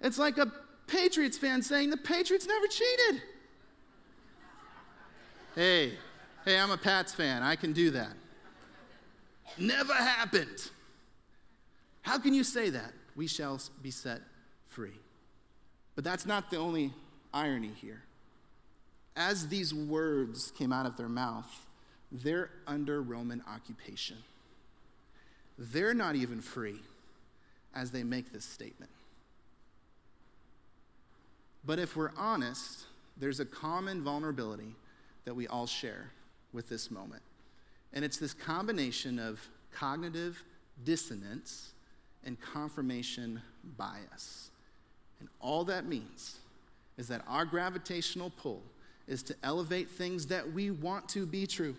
It's 0.00 0.16
like 0.16 0.38
a 0.38 0.50
Patriots 0.86 1.36
fan 1.36 1.60
saying 1.60 1.90
the 1.90 1.96
Patriots 1.96 2.46
never 2.46 2.68
cheated. 2.68 3.22
Hey, 5.56 5.94
hey, 6.44 6.56
I'm 6.56 6.70
a 6.70 6.76
Pats 6.76 7.12
fan. 7.12 7.42
I 7.42 7.56
can 7.56 7.72
do 7.72 7.90
that. 7.90 8.12
Never 9.58 9.92
happened. 9.92 10.70
How 12.02 12.16
can 12.18 12.32
you 12.32 12.44
say 12.44 12.70
that? 12.70 12.92
We 13.16 13.26
shall 13.26 13.60
be 13.82 13.90
set 13.90 14.20
free. 14.68 15.00
But 15.96 16.04
that's 16.04 16.26
not 16.26 16.48
the 16.48 16.58
only 16.58 16.92
irony 17.32 17.72
here. 17.74 18.04
As 19.16 19.48
these 19.48 19.74
words 19.74 20.52
came 20.52 20.72
out 20.72 20.86
of 20.86 20.96
their 20.96 21.08
mouth, 21.08 21.66
they're 22.12 22.50
under 22.68 23.02
Roman 23.02 23.42
occupation. 23.52 24.18
They're 25.58 25.94
not 25.94 26.16
even 26.16 26.40
free 26.40 26.80
as 27.74 27.90
they 27.90 28.02
make 28.02 28.32
this 28.32 28.44
statement. 28.44 28.90
But 31.64 31.78
if 31.78 31.96
we're 31.96 32.12
honest, 32.16 32.84
there's 33.16 33.40
a 33.40 33.44
common 33.44 34.02
vulnerability 34.02 34.74
that 35.24 35.34
we 35.34 35.46
all 35.46 35.66
share 35.66 36.10
with 36.52 36.68
this 36.68 36.90
moment. 36.90 37.22
And 37.92 38.04
it's 38.04 38.18
this 38.18 38.34
combination 38.34 39.18
of 39.18 39.40
cognitive 39.72 40.42
dissonance 40.84 41.72
and 42.24 42.40
confirmation 42.40 43.40
bias. 43.76 44.50
And 45.20 45.28
all 45.40 45.64
that 45.64 45.86
means 45.86 46.38
is 46.96 47.08
that 47.08 47.22
our 47.28 47.44
gravitational 47.44 48.30
pull 48.30 48.62
is 49.06 49.22
to 49.24 49.34
elevate 49.42 49.88
things 49.88 50.26
that 50.26 50.52
we 50.52 50.70
want 50.70 51.08
to 51.10 51.26
be 51.26 51.46
true 51.46 51.76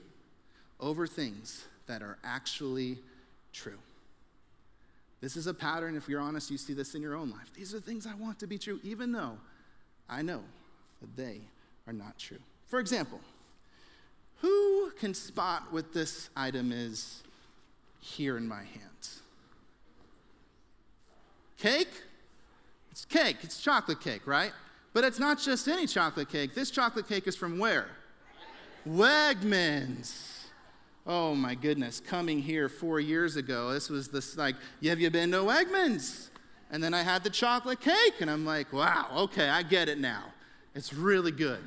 over 0.79 1.08
things 1.08 1.65
that 1.88 2.01
are 2.01 2.17
actually 2.24 2.98
true. 3.55 3.79
This 5.21 5.38
is 5.38 5.47
a 5.47 5.53
pattern. 5.53 5.95
If 5.95 6.07
you're 6.07 6.19
honest, 6.19 6.51
you 6.51 6.57
see 6.57 6.74
this 6.74 6.93
in 6.93 7.01
your 7.01 7.15
own 7.15 7.31
life. 7.31 7.51
These 7.55 7.74
are 7.74 7.79
things 7.79 8.05
I 8.05 8.13
want 8.13 8.38
to 8.39 8.47
be 8.47 8.57
true, 8.57 8.79
even 8.83 9.12
though 9.12 9.38
I 10.09 10.21
know 10.21 10.41
that 11.01 11.15
they 11.15 11.41
are 11.88 11.93
not 11.93 12.19
true. 12.19 12.39
For 12.67 12.79
example, 12.79 13.19
who 14.41 14.91
can 15.00 15.13
spot 15.13 15.63
what 15.71 15.93
this 15.93 16.29
item 16.35 16.71
is 16.71 17.24
here 18.00 18.38
in 18.38 18.47
my 18.47 18.63
hands? 18.63 19.21
Cake? 21.57 22.01
It's 22.91 23.05
cake. 23.05 23.38
It's 23.41 23.62
chocolate 23.62 24.01
cake, 24.01 24.27
right? 24.27 24.51
But 24.93 25.03
it's 25.05 25.19
not 25.19 25.39
just 25.39 25.67
any 25.67 25.88
chocolate 25.88 26.29
cake. 26.29 26.53
This 26.53 26.69
chocolate 26.69 27.07
cake 27.07 27.27
is 27.27 27.35
from 27.35 27.57
where? 27.57 27.88
Wegmans. 28.88 30.35
Oh 31.07 31.35
my 31.35 31.53
goodness, 31.53 32.00
coming 32.00 32.39
here 32.41 32.67
four 32.67 33.00
years 33.00 33.35
ago, 33.35 33.71
this 33.71 33.89
was 33.89 34.07
this 34.07 34.38
like, 34.38 34.55
have 34.83 35.00
you 35.00 35.12
been 35.12 35.31
to 35.31 35.38
Wegmans? 35.38 36.29
And 36.71 36.83
then 36.83 36.95
I 36.95 37.03
had 37.03 37.24
the 37.24 37.29
chocolate 37.29 37.79
cake, 37.79 38.15
and 38.21 38.29
I'm 38.29 38.43
like, 38.43 38.74
wow, 38.74 39.07
okay, 39.15 39.47
I 39.47 39.62
get 39.62 39.88
it 39.88 40.00
now. 40.00 40.24
It's 40.74 40.93
really 40.93 41.31
good. 41.31 41.59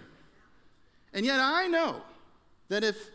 And 1.14 1.25
yet 1.25 1.38
I 1.40 1.68
know 1.68 2.02
that 2.68 2.83
if 2.83 3.11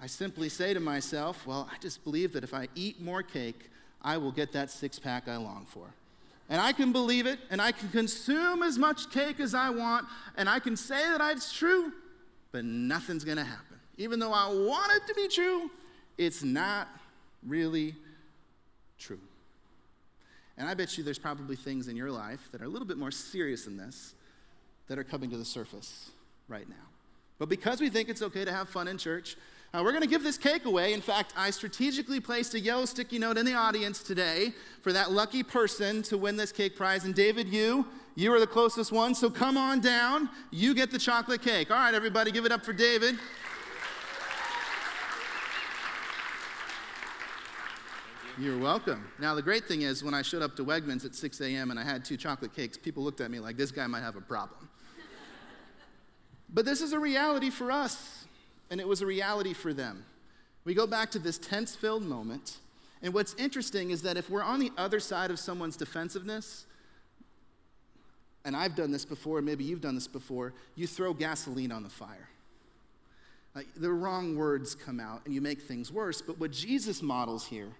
I 0.00 0.06
simply 0.06 0.48
say 0.48 0.72
to 0.72 0.80
myself, 0.80 1.46
well, 1.46 1.68
I 1.70 1.76
just 1.80 2.02
believe 2.02 2.32
that 2.32 2.42
if 2.42 2.54
I 2.54 2.68
eat 2.74 3.00
more 3.00 3.22
cake, 3.22 3.70
I 4.00 4.16
will 4.16 4.32
get 4.32 4.52
that 4.52 4.70
six 4.70 4.98
pack 4.98 5.28
I 5.28 5.36
long 5.36 5.66
for. 5.66 5.86
And 6.48 6.60
I 6.60 6.72
can 6.72 6.92
believe 6.92 7.26
it, 7.26 7.38
and 7.50 7.60
I 7.60 7.72
can 7.72 7.90
consume 7.90 8.62
as 8.62 8.78
much 8.78 9.10
cake 9.10 9.38
as 9.38 9.54
I 9.54 9.68
want, 9.68 10.06
and 10.36 10.48
I 10.48 10.58
can 10.58 10.76
say 10.76 10.98
that 10.98 11.20
it's 11.36 11.52
true, 11.52 11.92
but 12.52 12.64
nothing's 12.64 13.22
gonna 13.22 13.44
happen. 13.44 13.69
Even 14.00 14.18
though 14.18 14.32
I 14.32 14.46
want 14.48 14.92
it 14.92 15.06
to 15.08 15.14
be 15.14 15.28
true, 15.28 15.70
it's 16.16 16.42
not 16.42 16.88
really 17.46 17.94
true. 18.98 19.20
And 20.56 20.66
I 20.66 20.72
bet 20.72 20.96
you 20.96 21.04
there's 21.04 21.18
probably 21.18 21.54
things 21.54 21.86
in 21.86 21.96
your 21.96 22.10
life 22.10 22.48
that 22.52 22.62
are 22.62 22.64
a 22.64 22.68
little 22.68 22.88
bit 22.88 22.96
more 22.96 23.10
serious 23.10 23.66
than 23.66 23.76
this 23.76 24.14
that 24.88 24.98
are 24.98 25.04
coming 25.04 25.28
to 25.30 25.36
the 25.36 25.44
surface 25.44 26.12
right 26.48 26.66
now. 26.66 26.76
But 27.38 27.50
because 27.50 27.78
we 27.78 27.90
think 27.90 28.08
it's 28.08 28.22
okay 28.22 28.42
to 28.42 28.50
have 28.50 28.70
fun 28.70 28.88
in 28.88 28.96
church, 28.96 29.36
uh, 29.74 29.82
we're 29.84 29.92
going 29.92 30.02
to 30.02 30.08
give 30.08 30.22
this 30.22 30.38
cake 30.38 30.64
away. 30.64 30.94
In 30.94 31.02
fact, 31.02 31.34
I 31.36 31.50
strategically 31.50 32.20
placed 32.20 32.54
a 32.54 32.60
yellow 32.60 32.86
sticky 32.86 33.18
note 33.18 33.36
in 33.36 33.44
the 33.44 33.54
audience 33.54 34.02
today 34.02 34.54
for 34.80 34.94
that 34.94 35.12
lucky 35.12 35.42
person 35.42 36.02
to 36.04 36.16
win 36.16 36.36
this 36.36 36.52
cake 36.52 36.74
prize. 36.74 37.04
And 37.04 37.14
David, 37.14 37.48
you, 37.48 37.86
you 38.14 38.32
are 38.32 38.40
the 38.40 38.46
closest 38.46 38.92
one, 38.92 39.14
so 39.14 39.28
come 39.28 39.58
on 39.58 39.80
down. 39.80 40.30
You 40.50 40.74
get 40.74 40.90
the 40.90 40.98
chocolate 40.98 41.42
cake. 41.42 41.70
All 41.70 41.76
right, 41.76 41.94
everybody, 41.94 42.30
give 42.30 42.46
it 42.46 42.52
up 42.52 42.64
for 42.64 42.72
David. 42.72 43.18
You're 48.40 48.56
welcome. 48.56 49.06
Now, 49.18 49.34
the 49.34 49.42
great 49.42 49.66
thing 49.66 49.82
is, 49.82 50.02
when 50.02 50.14
I 50.14 50.22
showed 50.22 50.40
up 50.40 50.56
to 50.56 50.64
Wegmans 50.64 51.04
at 51.04 51.14
6 51.14 51.42
a.m. 51.42 51.70
and 51.70 51.78
I 51.78 51.84
had 51.84 52.06
two 52.06 52.16
chocolate 52.16 52.56
cakes, 52.56 52.78
people 52.78 53.02
looked 53.02 53.20
at 53.20 53.30
me 53.30 53.38
like, 53.38 53.58
this 53.58 53.70
guy 53.70 53.86
might 53.86 54.00
have 54.00 54.16
a 54.16 54.22
problem. 54.22 54.70
but 56.48 56.64
this 56.64 56.80
is 56.80 56.94
a 56.94 56.98
reality 56.98 57.50
for 57.50 57.70
us, 57.70 58.24
and 58.70 58.80
it 58.80 58.88
was 58.88 59.02
a 59.02 59.06
reality 59.06 59.52
for 59.52 59.74
them. 59.74 60.06
We 60.64 60.72
go 60.72 60.86
back 60.86 61.10
to 61.10 61.18
this 61.18 61.36
tense 61.36 61.76
filled 61.76 62.02
moment, 62.02 62.56
and 63.02 63.12
what's 63.12 63.34
interesting 63.34 63.90
is 63.90 64.00
that 64.02 64.16
if 64.16 64.30
we're 64.30 64.42
on 64.42 64.58
the 64.58 64.72
other 64.78 65.00
side 65.00 65.30
of 65.30 65.38
someone's 65.38 65.76
defensiveness, 65.76 66.64
and 68.46 68.56
I've 68.56 68.74
done 68.74 68.90
this 68.90 69.04
before, 69.04 69.42
maybe 69.42 69.64
you've 69.64 69.82
done 69.82 69.96
this 69.96 70.08
before, 70.08 70.54
you 70.76 70.86
throw 70.86 71.12
gasoline 71.12 71.72
on 71.72 71.82
the 71.82 71.90
fire. 71.90 72.30
Like, 73.54 73.66
the 73.76 73.90
wrong 73.90 74.34
words 74.34 74.74
come 74.74 74.98
out 74.98 75.26
and 75.26 75.34
you 75.34 75.42
make 75.42 75.60
things 75.60 75.92
worse. 75.92 76.22
But 76.22 76.38
what 76.38 76.52
Jesus 76.52 77.02
models 77.02 77.46
here 77.46 77.72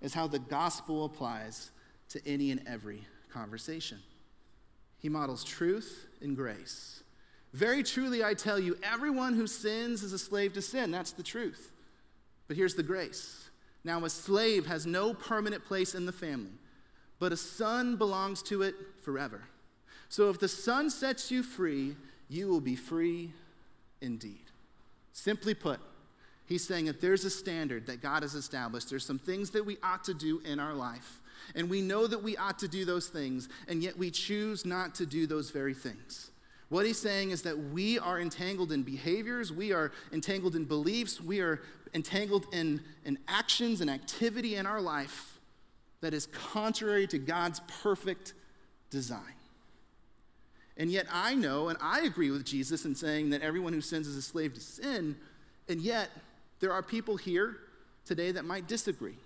is 0.00 0.14
how 0.14 0.26
the 0.26 0.38
gospel 0.38 1.04
applies 1.04 1.70
to 2.10 2.20
any 2.26 2.50
and 2.50 2.62
every 2.66 3.06
conversation. 3.32 3.98
He 4.98 5.08
models 5.08 5.44
truth 5.44 6.06
and 6.20 6.36
grace. 6.36 7.02
Very 7.52 7.82
truly, 7.82 8.24
I 8.24 8.34
tell 8.34 8.58
you, 8.58 8.76
everyone 8.82 9.34
who 9.34 9.46
sins 9.46 10.02
is 10.02 10.12
a 10.12 10.18
slave 10.18 10.54
to 10.54 10.62
sin. 10.62 10.90
That's 10.90 11.12
the 11.12 11.22
truth. 11.22 11.70
But 12.48 12.56
here's 12.56 12.74
the 12.74 12.82
grace. 12.82 13.48
Now, 13.84 14.04
a 14.04 14.10
slave 14.10 14.66
has 14.66 14.86
no 14.86 15.14
permanent 15.14 15.64
place 15.64 15.94
in 15.94 16.06
the 16.06 16.12
family, 16.12 16.58
but 17.18 17.32
a 17.32 17.36
son 17.36 17.96
belongs 17.96 18.42
to 18.44 18.62
it 18.62 18.74
forever. 19.02 19.42
So 20.08 20.30
if 20.30 20.40
the 20.40 20.48
son 20.48 20.90
sets 20.90 21.30
you 21.30 21.42
free, 21.42 21.96
you 22.28 22.48
will 22.48 22.60
be 22.60 22.76
free 22.76 23.32
indeed. 24.00 24.44
Simply 25.12 25.54
put, 25.54 25.80
He's 26.46 26.66
saying 26.66 26.86
that 26.86 27.00
there's 27.00 27.24
a 27.24 27.30
standard 27.30 27.86
that 27.86 28.02
God 28.02 28.22
has 28.22 28.34
established. 28.34 28.90
There's 28.90 29.06
some 29.06 29.18
things 29.18 29.50
that 29.50 29.64
we 29.64 29.78
ought 29.82 30.04
to 30.04 30.14
do 30.14 30.40
in 30.44 30.60
our 30.60 30.74
life. 30.74 31.20
And 31.54 31.70
we 31.70 31.80
know 31.80 32.06
that 32.06 32.22
we 32.22 32.36
ought 32.36 32.58
to 32.60 32.68
do 32.68 32.84
those 32.84 33.08
things, 33.08 33.48
and 33.68 33.82
yet 33.82 33.96
we 33.96 34.10
choose 34.10 34.64
not 34.64 34.94
to 34.96 35.06
do 35.06 35.26
those 35.26 35.50
very 35.50 35.74
things. 35.74 36.30
What 36.68 36.86
he's 36.86 36.98
saying 36.98 37.30
is 37.30 37.42
that 37.42 37.58
we 37.58 37.98
are 37.98 38.20
entangled 38.20 38.72
in 38.72 38.82
behaviors, 38.82 39.52
we 39.52 39.72
are 39.72 39.92
entangled 40.12 40.56
in 40.56 40.64
beliefs, 40.64 41.20
we 41.20 41.40
are 41.40 41.60
entangled 41.94 42.46
in, 42.52 42.80
in 43.04 43.18
actions 43.28 43.80
and 43.80 43.90
activity 43.90 44.56
in 44.56 44.66
our 44.66 44.80
life 44.80 45.38
that 46.00 46.12
is 46.12 46.26
contrary 46.26 47.06
to 47.06 47.18
God's 47.18 47.60
perfect 47.82 48.34
design. 48.90 49.34
And 50.76 50.90
yet 50.90 51.06
I 51.12 51.34
know, 51.34 51.68
and 51.68 51.78
I 51.80 52.00
agree 52.00 52.30
with 52.30 52.44
Jesus 52.44 52.84
in 52.84 52.94
saying 52.94 53.30
that 53.30 53.42
everyone 53.42 53.72
who 53.72 53.80
sins 53.80 54.08
is 54.08 54.16
a 54.16 54.22
slave 54.22 54.54
to 54.54 54.60
sin, 54.60 55.16
and 55.68 55.80
yet 55.80 56.10
there 56.64 56.72
are 56.72 56.82
people 56.82 57.18
here 57.18 57.58
today 58.06 58.32
that 58.32 58.46
might 58.46 58.66
disagree. 58.66 59.18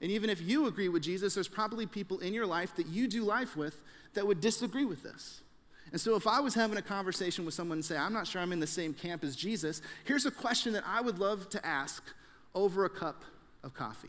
And 0.00 0.10
even 0.10 0.30
if 0.30 0.40
you 0.40 0.66
agree 0.66 0.88
with 0.88 1.02
Jesus, 1.02 1.34
there's 1.34 1.46
probably 1.46 1.84
people 1.84 2.20
in 2.20 2.32
your 2.32 2.46
life 2.46 2.74
that 2.76 2.86
you 2.86 3.06
do 3.06 3.22
life 3.22 3.54
with 3.54 3.82
that 4.14 4.26
would 4.26 4.40
disagree 4.40 4.86
with 4.86 5.02
this. 5.02 5.42
And 5.92 6.00
so, 6.00 6.16
if 6.16 6.26
I 6.26 6.40
was 6.40 6.54
having 6.54 6.78
a 6.78 6.82
conversation 6.82 7.44
with 7.44 7.52
someone 7.52 7.76
and 7.76 7.84
say, 7.84 7.98
I'm 7.98 8.14
not 8.14 8.26
sure 8.26 8.40
I'm 8.40 8.52
in 8.52 8.60
the 8.60 8.66
same 8.66 8.94
camp 8.94 9.24
as 9.24 9.36
Jesus, 9.36 9.82
here's 10.06 10.24
a 10.24 10.30
question 10.30 10.72
that 10.72 10.84
I 10.86 11.02
would 11.02 11.18
love 11.18 11.50
to 11.50 11.66
ask 11.66 12.02
over 12.54 12.86
a 12.86 12.90
cup 12.90 13.22
of 13.62 13.74
coffee. 13.74 14.08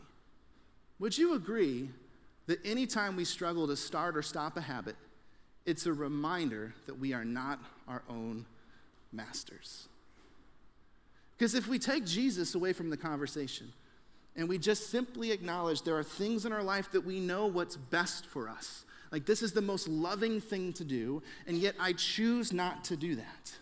Would 1.00 1.18
you 1.18 1.34
agree 1.34 1.90
that 2.46 2.64
anytime 2.64 3.16
we 3.16 3.26
struggle 3.26 3.66
to 3.66 3.76
start 3.76 4.16
or 4.16 4.22
stop 4.22 4.56
a 4.56 4.62
habit, 4.62 4.96
it's 5.66 5.84
a 5.84 5.92
reminder 5.92 6.72
that 6.86 6.98
we 6.98 7.12
are 7.12 7.26
not 7.26 7.60
our 7.86 8.02
own 8.08 8.46
masters? 9.12 9.88
Because 11.38 11.54
if 11.54 11.68
we 11.68 11.78
take 11.78 12.04
Jesus 12.04 12.56
away 12.56 12.72
from 12.72 12.90
the 12.90 12.96
conversation 12.96 13.72
and 14.34 14.48
we 14.48 14.58
just 14.58 14.90
simply 14.90 15.30
acknowledge 15.30 15.82
there 15.82 15.96
are 15.96 16.02
things 16.02 16.44
in 16.44 16.52
our 16.52 16.64
life 16.64 16.90
that 16.90 17.06
we 17.06 17.20
know 17.20 17.46
what's 17.46 17.76
best 17.76 18.26
for 18.26 18.48
us, 18.48 18.84
like 19.12 19.24
this 19.24 19.40
is 19.40 19.52
the 19.52 19.62
most 19.62 19.86
loving 19.86 20.40
thing 20.40 20.72
to 20.74 20.84
do, 20.84 21.22
and 21.46 21.56
yet 21.56 21.76
I 21.78 21.92
choose 21.92 22.52
not 22.52 22.84
to 22.84 22.96
do 22.96 23.14
that. 23.14 23.52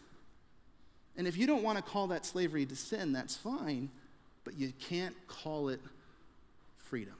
And 1.19 1.27
if 1.27 1.37
you 1.37 1.47
don't 1.47 1.63
want 1.63 1.77
to 1.77 1.85
call 1.85 2.07
that 2.09 2.25
slavery 2.25 2.65
to 2.67 2.75
sin, 2.75 3.13
that's 3.13 3.37
fine, 3.37 3.91
but 4.45 4.55
you 4.59 4.73
can't 4.81 5.15
call 5.29 5.69
it 5.69 5.81
freedom. 6.77 7.15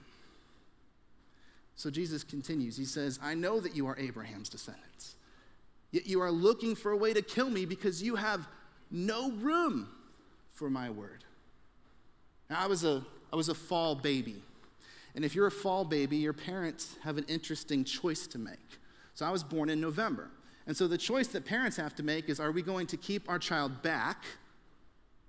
So 1.77 1.91
Jesus 1.91 2.25
continues. 2.25 2.79
He 2.79 2.87
says, 2.87 3.19
I 3.23 3.35
know 3.35 3.61
that 3.61 3.77
you 3.77 3.87
are 3.87 3.99
Abraham's 3.99 4.49
descendants, 4.49 5.17
yet 5.93 6.07
you 6.07 6.23
are 6.23 6.31
looking 6.31 6.75
for 6.75 6.93
a 6.93 6.97
way 6.97 7.13
to 7.13 7.21
kill 7.21 7.51
me 7.51 7.67
because 7.67 8.03
you 8.03 8.17
have 8.17 8.49
no 8.91 9.33
room 9.33 9.89
for 10.57 10.71
my 10.71 10.91
word. 10.91 11.23
Now, 12.51 12.61
I 12.61 12.67
was 12.67 12.83
a, 12.83 13.05
I 13.33 13.37
was 13.37 13.49
a 13.49 13.55
fall 13.55 13.95
baby. 13.95 14.43
And 15.15 15.25
if 15.25 15.35
you're 15.35 15.47
a 15.47 15.53
fall 15.53 15.85
baby, 15.85 16.17
your 16.17 16.33
parents 16.33 16.97
have 17.03 17.19
an 17.19 17.25
interesting 17.29 17.85
choice 17.85 18.27
to 18.29 18.39
make. 18.39 18.81
So 19.15 19.25
I 19.25 19.31
was 19.31 19.45
born 19.45 19.71
in 19.71 19.81
November. 19.81 20.31
And 20.67 20.77
so 20.77 20.89
the 20.89 20.99
choice 20.99 21.29
that 21.29 21.45
parents 21.45 21.77
have 21.77 21.95
to 21.97 22.03
make 22.03 22.29
is 22.29 22.41
are 22.41 22.51
we 22.51 22.63
going 22.63 22.87
to 22.89 22.97
keep 22.97 23.29
our 23.29 23.39
child 23.39 23.83
back, 23.83 24.25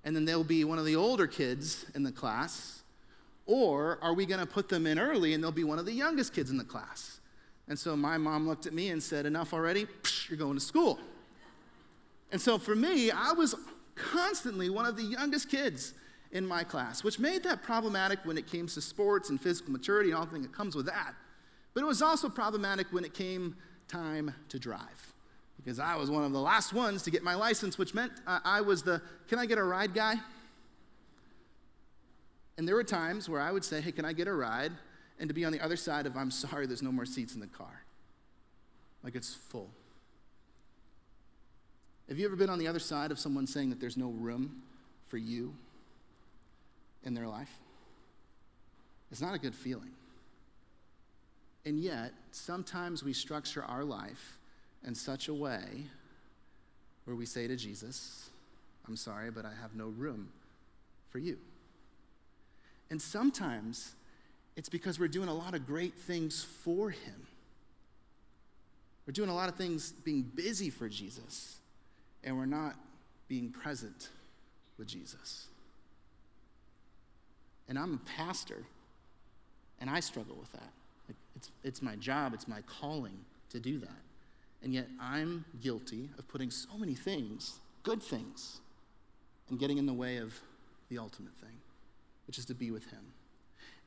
and 0.04 0.16
then 0.16 0.26
they'll 0.26 0.44
be 0.44 0.64
one 0.64 0.80
of 0.80 0.86
the 0.86 0.96
older 0.96 1.28
kids 1.28 1.86
in 1.94 2.04
the 2.04 2.12
class, 2.12 2.84
or 3.46 4.00
are 4.02 4.14
we 4.14 4.26
going 4.26 4.40
to 4.40 4.46
put 4.46 4.70
them 4.70 4.88
in 4.88 4.98
early 4.98 5.34
and 5.34 5.44
they'll 5.44 5.52
be 5.52 5.64
one 5.64 5.80
of 5.80 5.86
the 5.86 5.94
youngest 5.94 6.34
kids 6.34 6.50
in 6.50 6.58
the 6.58 6.64
class? 6.64 7.20
And 7.68 7.78
so 7.78 7.98
my 7.98 8.18
mom 8.18 8.48
looked 8.48 8.66
at 8.66 8.74
me 8.74 8.90
and 8.90 9.04
said, 9.04 9.26
Enough 9.26 9.54
already, 9.54 9.86
Psh, 9.86 10.30
you're 10.30 10.38
going 10.38 10.56
to 10.56 10.62
school. 10.64 11.00
And 12.32 12.40
so 12.40 12.58
for 12.58 12.76
me, 12.76 13.12
I 13.12 13.32
was 13.34 13.56
constantly 13.98 14.70
one 14.70 14.86
of 14.86 14.96
the 14.96 15.04
youngest 15.04 15.50
kids 15.50 15.94
in 16.32 16.46
my 16.46 16.64
class, 16.64 17.04
which 17.04 17.20
made 17.20 17.44
that 17.44 17.64
problematic 17.64 18.20
when 18.24 18.38
it 18.38 18.48
came 18.48 18.68
to 18.68 18.82
sports 18.82 19.30
and 19.30 19.40
physical 19.40 19.72
maturity 19.72 20.10
and 20.10 20.18
all 20.18 20.26
the 20.26 20.32
things 20.32 20.46
that 20.46 20.56
comes 20.56 20.76
with 20.76 20.86
that. 20.86 21.14
But 21.74 21.84
it 21.84 21.88
was 21.88 22.02
also 22.02 22.30
problematic 22.30 22.88
when 22.92 23.06
it 23.06 23.14
came 23.14 23.56
time 23.88 24.34
to 24.50 24.60
drive 24.60 25.14
because 25.58 25.80
I 25.80 25.96
was 25.96 26.10
one 26.10 26.24
of 26.24 26.32
the 26.32 26.40
last 26.40 26.72
ones 26.72 27.04
to 27.04 27.12
get 27.12 27.24
my 27.24 27.36
license, 27.36 27.78
which 27.78 27.94
meant 27.94 28.14
I 28.26 28.62
was 28.62 28.84
the 28.84 29.02
can 29.28 29.38
I 29.40 29.46
get 29.46 29.58
a 29.58 29.64
ride 29.64 29.94
guy? 29.94 30.16
And 32.58 32.68
there 32.68 32.76
were 32.76 32.84
times 32.84 33.28
where 33.30 33.42
I 33.42 33.52
would 33.52 33.64
say, 33.64 33.82
hey, 33.82 33.92
can 33.92 34.06
I 34.06 34.14
get 34.14 34.28
a 34.28 34.34
ride? 34.34 34.72
And 35.20 35.28
to 35.28 35.34
be 35.34 35.46
on 35.46 35.52
the 35.52 35.60
other 35.60 35.76
side 35.76 36.06
of, 36.06 36.16
I'm 36.16 36.32
sorry, 36.32 36.68
there's 36.68 36.82
no 36.82 36.92
more 36.92 37.06
seats 37.06 37.36
in 37.36 37.42
the 37.42 37.48
car. 37.48 37.84
Like 39.04 39.16
it's 39.16 39.34
full. 39.34 39.70
Have 42.10 42.18
you 42.18 42.26
ever 42.26 42.36
been 42.36 42.50
on 42.50 42.60
the 42.60 42.68
other 42.68 42.80
side 42.80 43.12
of 43.12 43.20
someone 43.20 43.48
saying 43.48 43.70
that 43.70 43.82
there's 43.82 43.98
no 43.98 44.10
room 44.10 44.62
for 45.08 45.18
you 45.18 45.54
in 47.04 47.14
their 47.14 47.28
life? 47.28 47.52
It's 49.12 49.22
not 49.22 49.36
a 49.36 49.40
good 49.40 49.56
feeling. 49.56 49.92
And 51.66 51.80
yet, 51.80 52.14
sometimes 52.32 53.04
we 53.04 53.12
structure 53.12 53.64
our 53.64 53.84
life 53.84 54.38
in 54.86 54.96
such 54.96 55.28
a 55.28 55.34
way 55.34 55.84
where 57.04 57.16
we 57.16 57.26
say 57.26 57.48
to 57.48 57.56
Jesus, 57.58 58.30
I'm 58.88 58.96
sorry, 58.96 59.32
but 59.32 59.46
I 59.46 59.52
have 59.62 59.76
no 59.76 59.88
room 59.88 60.30
for 61.10 61.20
you. 61.20 61.38
And 62.90 63.02
sometimes 63.02 63.96
it's 64.56 64.70
because 64.70 64.98
we're 64.98 65.10
doing 65.10 65.28
a 65.28 65.34
lot 65.34 65.54
of 65.54 65.68
great 65.68 65.96
things 65.96 66.44
for 66.44 66.90
Him. 66.90 67.28
We're 69.06 69.14
doing 69.14 69.30
a 69.30 69.36
lot 69.36 69.50
of 69.50 69.56
things 69.56 69.92
being 69.92 70.22
busy 70.22 70.70
for 70.70 70.88
Jesus, 70.88 71.57
and 72.28 72.38
we're 72.38 72.46
not 72.46 72.76
being 73.30 73.50
present 73.50 74.10
with 74.78 74.88
Jesus. 74.88 75.48
And 77.70 77.80
I'm 77.80 77.94
a 77.94 78.18
pastor, 78.18 78.64
and 79.80 79.90
I 79.90 80.02
struggle 80.02 80.36
with 80.36 80.52
that. 80.52 80.70
It's, 81.38 81.52
it's 81.64 81.82
my 81.82 81.96
job, 81.96 82.34
it's 82.34 82.48
my 82.48 82.62
calling 82.68 83.18
to 83.50 83.60
do 83.60 83.80
that. 83.80 84.02
And 84.62 84.74
yet 84.74 84.88
I'm 85.00 85.46
guilty 85.62 86.10
of 86.20 86.28
putting 86.28 86.52
so 86.52 86.78
many 86.78 86.96
things, 86.96 87.60
good 87.84 88.04
things, 88.04 88.60
and 89.50 89.58
getting 89.58 89.78
in 89.78 89.86
the 89.86 89.94
way 89.94 90.18
of 90.18 90.38
the 90.90 90.98
ultimate 90.98 91.36
thing, 91.40 91.58
which 92.28 92.38
is 92.38 92.46
to 92.46 92.54
be 92.54 92.72
with 92.72 92.90
Him. 92.92 93.14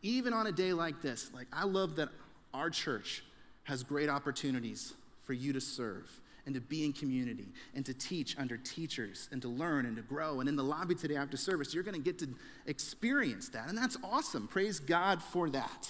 Even 0.00 0.32
on 0.32 0.46
a 0.46 0.52
day 0.52 0.72
like 0.72 1.02
this, 1.02 1.30
like 1.34 1.46
I 1.52 1.64
love 1.64 1.96
that 1.96 2.08
our 2.54 2.70
church 2.70 3.22
has 3.64 3.82
great 3.82 4.08
opportunities 4.08 4.94
for 5.24 5.34
you 5.34 5.52
to 5.52 5.60
serve 5.60 6.10
and 6.50 6.54
to 6.56 6.60
be 6.60 6.84
in 6.84 6.92
community 6.92 7.46
and 7.76 7.86
to 7.86 7.94
teach 7.94 8.36
under 8.36 8.56
teachers 8.56 9.28
and 9.30 9.40
to 9.40 9.48
learn 9.48 9.86
and 9.86 9.94
to 9.94 10.02
grow. 10.02 10.40
And 10.40 10.48
in 10.48 10.56
the 10.56 10.64
lobby 10.64 10.96
today 10.96 11.14
after 11.14 11.36
service, 11.36 11.72
you're 11.72 11.84
going 11.84 11.94
to 11.94 12.00
get 12.00 12.18
to 12.18 12.28
experience 12.66 13.50
that. 13.50 13.68
And 13.68 13.78
that's 13.78 13.96
awesome. 14.02 14.48
Praise 14.48 14.80
God 14.80 15.22
for 15.22 15.48
that. 15.50 15.88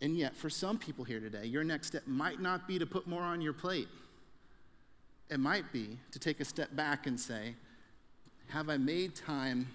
And 0.00 0.16
yet, 0.16 0.34
for 0.34 0.48
some 0.48 0.78
people 0.78 1.04
here 1.04 1.20
today, 1.20 1.44
your 1.44 1.62
next 1.62 1.88
step 1.88 2.04
might 2.06 2.40
not 2.40 2.66
be 2.66 2.78
to 2.78 2.86
put 2.86 3.06
more 3.06 3.20
on 3.20 3.42
your 3.42 3.52
plate. 3.52 3.88
It 5.28 5.38
might 5.38 5.70
be 5.70 5.98
to 6.12 6.18
take 6.18 6.40
a 6.40 6.44
step 6.46 6.74
back 6.74 7.06
and 7.06 7.20
say, 7.20 7.56
Have 8.48 8.70
I 8.70 8.78
made 8.78 9.14
time 9.14 9.68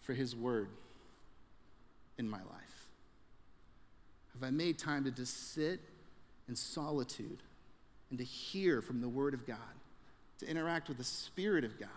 for 0.00 0.14
His 0.14 0.34
Word 0.34 0.70
in 2.16 2.30
my 2.30 2.38
life? 2.38 2.86
Have 4.32 4.42
I 4.42 4.50
made 4.50 4.78
time 4.78 5.04
to 5.04 5.10
just 5.10 5.52
sit 5.52 5.80
in 6.48 6.56
solitude 6.56 7.42
and 8.10 8.18
to 8.18 8.24
hear 8.24 8.80
from 8.80 9.00
the 9.00 9.08
Word 9.08 9.34
of 9.34 9.46
God, 9.46 9.58
to 10.38 10.48
interact 10.48 10.88
with 10.88 10.98
the 10.98 11.04
Spirit 11.04 11.64
of 11.64 11.78
God, 11.78 11.88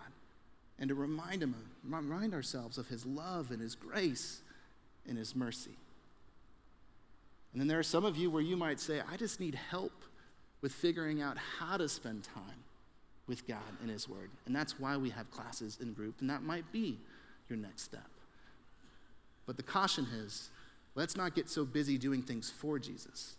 and 0.79 0.89
to 0.89 0.95
remind, 0.95 1.43
him, 1.43 1.55
remind 1.87 2.33
ourselves 2.33 2.77
of 2.77 2.87
His 2.87 3.05
love 3.05 3.51
and 3.51 3.61
His 3.61 3.75
grace 3.75 4.41
and 5.07 5.17
His 5.17 5.35
mercy? 5.35 5.77
And 7.53 7.61
then 7.61 7.67
there 7.67 7.79
are 7.79 7.83
some 7.83 8.05
of 8.05 8.17
you 8.17 8.31
where 8.31 8.41
you 8.41 8.57
might 8.57 8.79
say, 8.79 9.01
I 9.11 9.17
just 9.17 9.39
need 9.39 9.55
help 9.55 9.91
with 10.61 10.71
figuring 10.71 11.21
out 11.21 11.37
how 11.59 11.77
to 11.77 11.89
spend 11.89 12.23
time 12.23 12.63
with 13.27 13.47
God 13.47 13.57
and 13.81 13.89
His 13.89 14.07
Word. 14.07 14.29
And 14.45 14.55
that's 14.55 14.79
why 14.79 14.97
we 14.97 15.09
have 15.09 15.29
classes 15.31 15.77
in 15.81 15.93
group, 15.93 16.15
and 16.21 16.29
that 16.29 16.43
might 16.43 16.71
be 16.71 16.97
your 17.49 17.57
next 17.57 17.83
step. 17.83 18.09
But 19.45 19.57
the 19.57 19.63
caution 19.63 20.07
is 20.13 20.49
let's 20.95 21.15
not 21.15 21.35
get 21.35 21.49
so 21.49 21.65
busy 21.65 21.97
doing 21.97 22.21
things 22.21 22.49
for 22.49 22.79
Jesus 22.79 23.35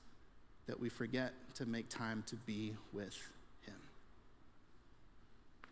that 0.67 0.79
we 0.79 0.89
forget 0.89 1.33
to 1.55 1.67
make 1.67 1.89
time 1.89 2.25
to 2.27 2.37
be 2.37 2.75
with 2.93 3.17
Him. 3.67 3.77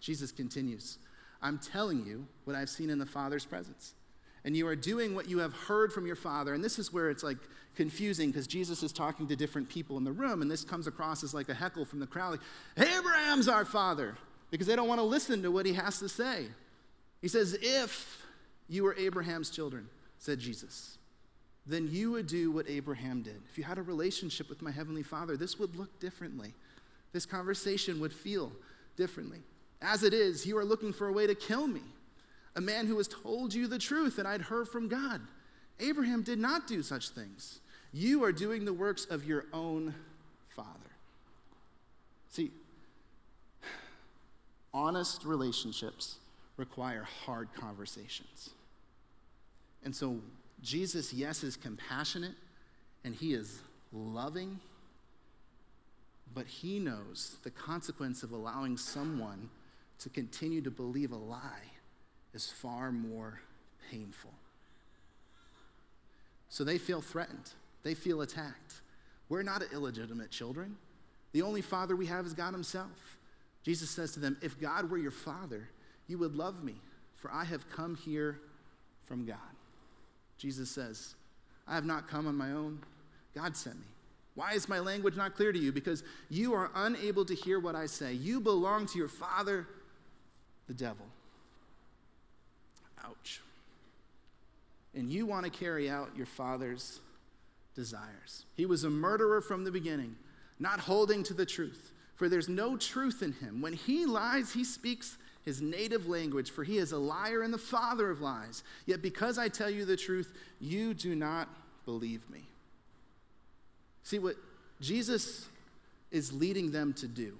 Jesus 0.00 0.32
continues 0.32 0.98
I'm 1.42 1.58
telling 1.58 2.04
you 2.04 2.26
what 2.44 2.54
I've 2.54 2.68
seen 2.68 2.90
in 2.90 2.98
the 2.98 3.06
Father's 3.06 3.46
presence 3.46 3.94
and 4.44 4.56
you 4.56 4.66
are 4.66 4.76
doing 4.76 5.14
what 5.14 5.28
you 5.28 5.38
have 5.38 5.52
heard 5.52 5.92
from 5.92 6.06
your 6.06 6.16
father. 6.16 6.54
And 6.54 6.64
this 6.64 6.78
is 6.78 6.92
where 6.92 7.10
it's 7.10 7.22
like 7.22 7.36
confusing 7.76 8.30
because 8.30 8.46
Jesus 8.46 8.82
is 8.82 8.92
talking 8.92 9.26
to 9.28 9.36
different 9.36 9.68
people 9.68 9.96
in 9.98 10.04
the 10.04 10.12
room, 10.12 10.42
and 10.42 10.50
this 10.50 10.64
comes 10.64 10.86
across 10.86 11.22
as 11.22 11.34
like 11.34 11.48
a 11.48 11.54
heckle 11.54 11.84
from 11.84 12.00
the 12.00 12.06
crowd 12.06 12.30
like, 12.32 12.40
Abraham's 12.88 13.48
our 13.48 13.64
father, 13.64 14.16
because 14.50 14.66
they 14.66 14.76
don't 14.76 14.88
want 14.88 14.98
to 14.98 15.04
listen 15.04 15.42
to 15.42 15.50
what 15.50 15.66
he 15.66 15.74
has 15.74 15.98
to 15.98 16.08
say. 16.08 16.46
He 17.20 17.28
says, 17.28 17.56
If 17.60 18.26
you 18.68 18.84
were 18.84 18.94
Abraham's 18.96 19.50
children, 19.50 19.88
said 20.18 20.38
Jesus, 20.38 20.98
then 21.66 21.88
you 21.90 22.12
would 22.12 22.26
do 22.26 22.50
what 22.50 22.68
Abraham 22.68 23.22
did. 23.22 23.40
If 23.50 23.58
you 23.58 23.64
had 23.64 23.78
a 23.78 23.82
relationship 23.82 24.48
with 24.48 24.62
my 24.62 24.70
heavenly 24.70 25.02
father, 25.02 25.36
this 25.36 25.58
would 25.58 25.76
look 25.76 26.00
differently. 26.00 26.54
This 27.12 27.26
conversation 27.26 28.00
would 28.00 28.12
feel 28.12 28.52
differently. 28.96 29.40
As 29.82 30.02
it 30.02 30.14
is, 30.14 30.46
you 30.46 30.56
are 30.58 30.64
looking 30.64 30.92
for 30.92 31.08
a 31.08 31.12
way 31.12 31.26
to 31.26 31.34
kill 31.34 31.66
me 31.66 31.82
a 32.56 32.60
man 32.60 32.86
who 32.86 32.96
has 32.96 33.08
told 33.08 33.54
you 33.54 33.66
the 33.66 33.78
truth 33.78 34.18
and 34.18 34.26
I'd 34.26 34.42
heard 34.42 34.68
from 34.68 34.88
God. 34.88 35.20
Abraham 35.78 36.22
did 36.22 36.38
not 36.38 36.66
do 36.66 36.82
such 36.82 37.10
things. 37.10 37.60
You 37.92 38.24
are 38.24 38.32
doing 38.32 38.64
the 38.64 38.72
works 38.72 39.06
of 39.06 39.24
your 39.24 39.46
own 39.52 39.94
father. 40.48 40.68
See, 42.28 42.50
honest 44.74 45.24
relationships 45.24 46.18
require 46.56 47.06
hard 47.24 47.48
conversations. 47.54 48.50
And 49.82 49.94
so 49.94 50.20
Jesus, 50.62 51.12
yes, 51.12 51.42
is 51.42 51.56
compassionate 51.56 52.34
and 53.04 53.14
he 53.14 53.32
is 53.34 53.60
loving, 53.92 54.60
but 56.34 56.46
he 56.46 56.78
knows 56.78 57.36
the 57.42 57.50
consequence 57.50 58.22
of 58.22 58.32
allowing 58.32 58.76
someone 58.76 59.48
to 59.98 60.08
continue 60.08 60.60
to 60.62 60.70
believe 60.70 61.12
a 61.12 61.16
lie 61.16 61.70
is 62.34 62.50
far 62.50 62.92
more 62.92 63.40
painful. 63.90 64.32
So 66.48 66.64
they 66.64 66.78
feel 66.78 67.00
threatened, 67.00 67.50
they 67.82 67.94
feel 67.94 68.20
attacked. 68.20 68.82
We're 69.28 69.42
not 69.44 69.62
illegitimate 69.72 70.30
children. 70.30 70.76
The 71.32 71.42
only 71.42 71.62
father 71.62 71.94
we 71.94 72.06
have 72.06 72.26
is 72.26 72.34
God 72.34 72.52
Himself. 72.52 73.16
Jesus 73.62 73.88
says 73.88 74.12
to 74.12 74.20
them, 74.20 74.36
If 74.42 74.60
God 74.60 74.90
were 74.90 74.98
your 74.98 75.12
father, 75.12 75.68
you 76.08 76.18
would 76.18 76.34
love 76.34 76.64
me, 76.64 76.74
for 77.14 77.30
I 77.32 77.44
have 77.44 77.70
come 77.70 77.94
here 77.94 78.40
from 79.04 79.24
God. 79.24 79.36
Jesus 80.40 80.70
says, 80.70 81.14
I 81.68 81.74
have 81.74 81.84
not 81.84 82.08
come 82.08 82.26
on 82.26 82.34
my 82.34 82.52
own. 82.52 82.80
God 83.34 83.54
sent 83.56 83.76
me. 83.76 83.86
Why 84.34 84.54
is 84.54 84.70
my 84.70 84.78
language 84.78 85.14
not 85.14 85.36
clear 85.36 85.52
to 85.52 85.58
you? 85.58 85.70
Because 85.70 86.02
you 86.30 86.54
are 86.54 86.70
unable 86.74 87.26
to 87.26 87.34
hear 87.34 87.60
what 87.60 87.74
I 87.74 87.84
say. 87.84 88.14
You 88.14 88.40
belong 88.40 88.86
to 88.86 88.98
your 88.98 89.08
father, 89.08 89.68
the 90.66 90.72
devil. 90.72 91.04
Ouch. 93.04 93.42
And 94.94 95.10
you 95.10 95.26
want 95.26 95.44
to 95.44 95.50
carry 95.50 95.90
out 95.90 96.10
your 96.16 96.26
father's 96.26 97.00
desires. 97.74 98.46
He 98.56 98.64
was 98.64 98.84
a 98.84 98.90
murderer 98.90 99.42
from 99.42 99.64
the 99.64 99.70
beginning, 99.70 100.16
not 100.58 100.80
holding 100.80 101.22
to 101.24 101.34
the 101.34 101.46
truth, 101.46 101.92
for 102.14 102.30
there's 102.30 102.48
no 102.48 102.78
truth 102.78 103.22
in 103.22 103.32
him. 103.32 103.60
When 103.60 103.74
he 103.74 104.06
lies, 104.06 104.52
he 104.52 104.64
speaks 104.64 105.18
his 105.44 105.60
native 105.62 106.06
language, 106.06 106.50
for 106.50 106.64
he 106.64 106.78
is 106.78 106.92
a 106.92 106.98
liar 106.98 107.42
and 107.42 107.52
the 107.52 107.58
father 107.58 108.10
of 108.10 108.20
lies. 108.20 108.62
Yet 108.86 109.02
because 109.02 109.38
I 109.38 109.48
tell 109.48 109.70
you 109.70 109.84
the 109.84 109.96
truth, 109.96 110.32
you 110.60 110.94
do 110.94 111.14
not 111.14 111.48
believe 111.84 112.28
me. 112.30 112.42
See, 114.02 114.18
what 114.18 114.36
Jesus 114.80 115.48
is 116.10 116.32
leading 116.32 116.72
them 116.72 116.92
to 116.94 117.06
do 117.06 117.36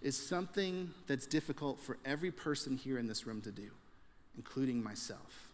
is 0.00 0.16
something 0.16 0.90
that's 1.06 1.26
difficult 1.26 1.78
for 1.80 1.98
every 2.04 2.30
person 2.30 2.76
here 2.76 2.98
in 2.98 3.06
this 3.06 3.26
room 3.26 3.40
to 3.42 3.50
do 3.50 3.70
including 4.36 4.82
myself. 4.82 5.48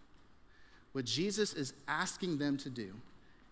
What 0.93 1.05
Jesus 1.05 1.55
is 1.55 1.73
asking 1.89 2.39
them 2.39 2.57
to 2.59 2.71
do 2.71 2.95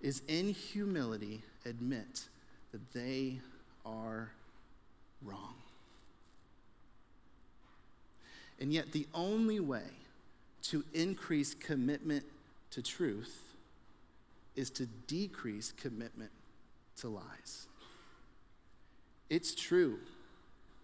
is, 0.00 0.22
in 0.28 0.50
humility, 0.50 1.42
admit 1.64 2.28
that 2.72 2.92
they 2.92 3.40
are 3.84 4.30
wrong. 5.22 5.54
And 8.60 8.72
yet, 8.72 8.92
the 8.92 9.06
only 9.14 9.60
way 9.60 9.82
to 10.64 10.84
increase 10.94 11.54
commitment 11.54 12.24
to 12.70 12.82
truth 12.82 13.40
is 14.56 14.70
to 14.70 14.86
decrease 14.86 15.72
commitment 15.72 16.30
to 16.96 17.08
lies. 17.08 17.66
It's 19.28 19.54
true 19.54 19.98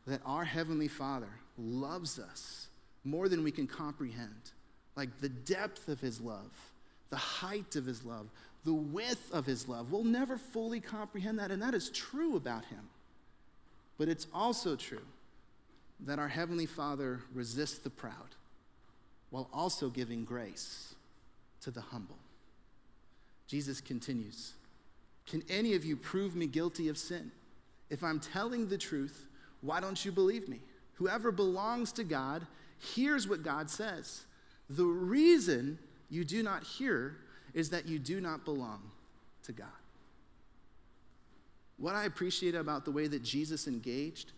that 0.06 0.20
our 0.24 0.44
Heavenly 0.44 0.88
Father 0.88 1.30
loves 1.56 2.18
us 2.18 2.68
more 3.04 3.28
than 3.28 3.44
we 3.44 3.50
can 3.50 3.66
comprehend. 3.66 4.50
Like 4.96 5.20
the 5.20 5.28
depth 5.28 5.88
of 5.88 6.00
his 6.00 6.20
love, 6.20 6.50
the 7.11 7.16
height 7.16 7.76
of 7.76 7.87
his 7.87 8.04
love, 8.04 8.26
the 8.64 8.74
width 8.74 9.30
of 9.33 9.46
his 9.46 9.68
love. 9.68 9.92
We'll 9.92 10.04
never 10.04 10.37
fully 10.37 10.80
comprehend 10.80 11.38
that, 11.38 11.50
and 11.50 11.62
that 11.62 11.74
is 11.74 11.90
true 11.90 12.37
about 12.37 12.64
him. 12.66 12.88
But 13.98 14.09
it's 14.09 14.26
also 14.35 14.76
true 14.76 15.02
that 16.06 16.18
our 16.18 16.28
Heavenly 16.28 16.66
Father 16.66 17.20
resists 17.34 17.78
the 17.78 17.90
proud 17.90 18.36
while 19.30 19.48
also 19.52 19.88
giving 19.88 20.24
grace 20.24 20.94
to 21.62 21.70
the 21.70 21.80
humble. 21.80 22.18
Jesus 23.46 23.80
continues 23.80 24.54
Can 25.26 25.42
any 25.48 25.74
of 25.74 25.84
you 25.84 25.96
prove 25.96 26.34
me 26.34 26.46
guilty 26.46 26.88
of 26.88 26.98
sin? 26.98 27.30
If 27.88 28.04
I'm 28.04 28.20
telling 28.20 28.68
the 28.68 28.78
truth, 28.78 29.26
why 29.60 29.80
don't 29.80 30.04
you 30.04 30.12
believe 30.12 30.48
me? 30.48 30.60
Whoever 30.94 31.32
belongs 31.32 31.92
to 31.92 32.04
God 32.04 32.46
hears 32.78 33.28
what 33.28 33.42
God 33.42 33.68
says. 33.68 34.24
The 34.68 34.84
reason 34.84 35.78
you 36.08 36.24
do 36.24 36.42
not 36.42 36.62
hear 36.62 37.16
is 37.52 37.70
that 37.70 37.86
you 37.86 37.98
do 37.98 38.20
not 38.20 38.44
belong 38.44 38.80
to 39.44 39.52
God. 39.52 39.68
What 41.76 41.94
I 41.94 42.04
appreciate 42.04 42.54
about 42.54 42.84
the 42.84 42.90
way 42.90 43.08
that 43.08 43.22
Jesus 43.22 43.66
engaged 43.66 44.32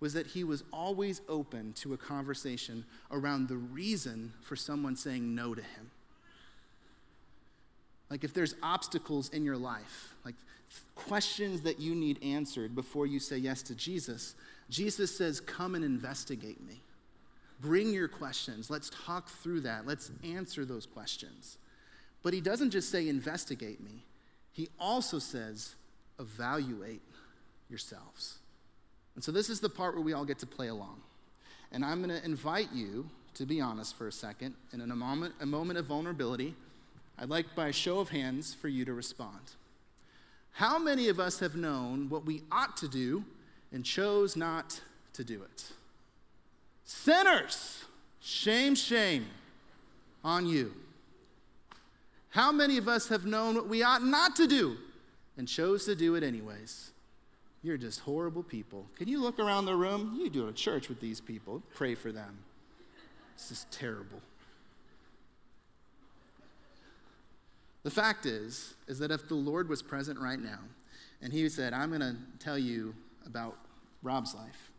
was 0.00 0.14
that 0.14 0.28
he 0.28 0.44
was 0.44 0.62
always 0.72 1.20
open 1.28 1.72
to 1.74 1.92
a 1.92 1.96
conversation 1.96 2.84
around 3.10 3.48
the 3.48 3.56
reason 3.56 4.32
for 4.42 4.54
someone 4.54 4.96
saying 4.96 5.34
no 5.34 5.54
to 5.54 5.62
him. 5.62 5.90
Like 8.10 8.24
if 8.24 8.32
there's 8.32 8.54
obstacles 8.62 9.28
in 9.30 9.44
your 9.44 9.56
life, 9.56 10.14
like 10.24 10.36
questions 10.94 11.62
that 11.62 11.80
you 11.80 11.94
need 11.94 12.22
answered 12.22 12.74
before 12.74 13.06
you 13.06 13.18
say 13.18 13.36
yes 13.36 13.62
to 13.62 13.74
Jesus, 13.74 14.34
Jesus 14.70 15.16
says, 15.16 15.40
Come 15.40 15.74
and 15.74 15.84
investigate 15.84 16.64
me. 16.66 16.80
Bring 17.60 17.92
your 17.92 18.08
questions. 18.08 18.70
Let's 18.70 18.90
talk 19.04 19.28
through 19.28 19.62
that. 19.62 19.86
Let's 19.86 20.10
answer 20.24 20.64
those 20.64 20.86
questions. 20.86 21.58
But 22.22 22.34
he 22.34 22.40
doesn't 22.40 22.70
just 22.70 22.90
say, 22.90 23.08
Investigate 23.08 23.82
me, 23.82 24.04
he 24.52 24.68
also 24.78 25.18
says, 25.18 25.74
Evaluate 26.18 27.02
yourselves. 27.68 28.38
And 29.18 29.24
so 29.24 29.32
this 29.32 29.50
is 29.50 29.58
the 29.58 29.68
part 29.68 29.96
where 29.96 30.04
we 30.04 30.12
all 30.12 30.24
get 30.24 30.38
to 30.38 30.46
play 30.46 30.68
along. 30.68 31.00
And 31.72 31.84
I'm 31.84 32.00
going 32.00 32.16
to 32.16 32.24
invite 32.24 32.68
you 32.72 33.10
to 33.34 33.46
be 33.46 33.60
honest 33.60 33.96
for 33.96 34.06
a 34.06 34.12
second. 34.12 34.54
And 34.70 34.80
in 34.80 34.92
a 34.92 34.94
moment, 34.94 35.34
a 35.40 35.44
moment 35.44 35.76
of 35.76 35.86
vulnerability, 35.86 36.54
I'd 37.18 37.28
like 37.28 37.52
by 37.56 37.66
a 37.66 37.72
show 37.72 37.98
of 37.98 38.10
hands 38.10 38.54
for 38.54 38.68
you 38.68 38.84
to 38.84 38.94
respond. 38.94 39.40
How 40.52 40.78
many 40.78 41.08
of 41.08 41.18
us 41.18 41.40
have 41.40 41.56
known 41.56 42.08
what 42.08 42.26
we 42.26 42.44
ought 42.52 42.76
to 42.76 42.86
do 42.86 43.24
and 43.72 43.84
chose 43.84 44.36
not 44.36 44.82
to 45.14 45.24
do 45.24 45.42
it? 45.42 45.72
Sinners, 46.84 47.86
shame, 48.20 48.76
shame 48.76 49.26
on 50.22 50.46
you. 50.46 50.72
How 52.30 52.52
many 52.52 52.78
of 52.78 52.86
us 52.86 53.08
have 53.08 53.26
known 53.26 53.56
what 53.56 53.66
we 53.66 53.82
ought 53.82 54.04
not 54.04 54.36
to 54.36 54.46
do 54.46 54.76
and 55.36 55.48
chose 55.48 55.86
to 55.86 55.96
do 55.96 56.14
it 56.14 56.22
anyways? 56.22 56.92
You're 57.68 57.76
just 57.76 58.00
horrible 58.00 58.42
people. 58.42 58.86
Can 58.96 59.08
you 59.08 59.20
look 59.20 59.38
around 59.38 59.66
the 59.66 59.76
room? 59.76 60.16
You 60.18 60.30
do 60.30 60.48
a 60.48 60.54
church 60.54 60.88
with 60.88 61.02
these 61.02 61.20
people. 61.20 61.62
Pray 61.74 61.94
for 61.94 62.10
them. 62.10 62.38
This 63.36 63.50
is 63.50 63.66
terrible. 63.70 64.22
The 67.82 67.90
fact 67.90 68.24
is, 68.24 68.72
is 68.86 68.98
that 69.00 69.10
if 69.10 69.28
the 69.28 69.34
Lord 69.34 69.68
was 69.68 69.82
present 69.82 70.18
right 70.18 70.40
now 70.40 70.60
and 71.20 71.30
he 71.30 71.46
said, 71.50 71.74
I'm 71.74 71.90
going 71.90 72.00
to 72.00 72.16
tell 72.38 72.56
you 72.56 72.94
about 73.26 73.58
Rob's 74.02 74.34
life 74.34 74.70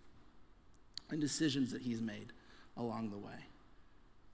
and 1.12 1.22
decisions 1.22 1.72
that 1.72 1.84
he's 1.84 2.02
made 2.02 2.34
along 2.76 3.12
the 3.12 3.20
way, 3.20 3.46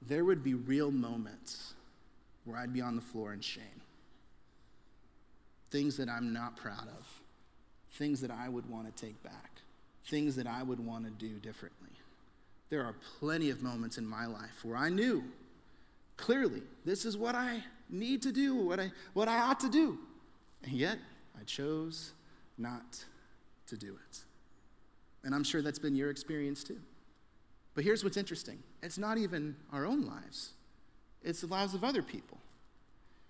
there 0.01 0.23
would 0.23 0.45
be 0.45 0.53
real 0.53 0.91
moments 0.91 1.73
where 2.45 2.57
I'd 2.57 2.71
be 2.71 2.79
on 2.79 2.95
the 2.95 3.01
floor 3.01 3.33
in 3.33 3.41
shame. 3.41 3.81
Things 5.71 5.97
that 5.97 6.07
I'm 6.07 6.31
not 6.31 6.55
proud 6.55 6.87
of, 6.97 7.21
things 7.95 8.21
that 8.21 8.31
I 8.31 8.49
would 8.49 8.69
want 8.69 8.95
to 8.95 9.05
take 9.05 9.21
back, 9.23 9.51
things 10.05 10.35
that 10.35 10.47
I 10.47 10.63
would 10.63 10.79
want 10.79 11.05
to 11.05 11.11
do 11.11 11.39
differently. 11.39 11.89
There 12.69 12.83
are 12.83 12.95
plenty 13.19 13.49
of 13.49 13.61
moments 13.61 13.97
in 13.97 14.05
my 14.05 14.25
life 14.25 14.63
where 14.63 14.77
I 14.77 14.89
knew 14.89 15.23
clearly 16.17 16.63
this 16.83 17.05
is 17.05 17.17
what 17.17 17.35
I 17.35 17.63
need 17.89 18.21
to 18.23 18.31
do, 18.31 18.55
what 18.55 18.79
I, 18.79 18.91
what 19.13 19.27
I 19.27 19.39
ought 19.39 19.59
to 19.61 19.69
do. 19.69 19.99
And 20.63 20.73
yet, 20.73 20.97
I 21.39 21.43
chose 21.43 22.11
not 22.57 23.05
to 23.67 23.77
do 23.77 23.97
it. 24.09 24.19
And 25.23 25.33
I'm 25.33 25.43
sure 25.43 25.61
that's 25.61 25.79
been 25.79 25.95
your 25.95 26.09
experience 26.09 26.63
too. 26.63 26.79
But 27.73 27.83
here's 27.83 28.03
what's 28.03 28.17
interesting 28.17 28.59
it's 28.81 28.97
not 28.97 29.17
even 29.17 29.55
our 29.71 29.85
own 29.85 30.05
lives, 30.05 30.53
it's 31.23 31.41
the 31.41 31.47
lives 31.47 31.73
of 31.73 31.83
other 31.83 32.01
people. 32.01 32.39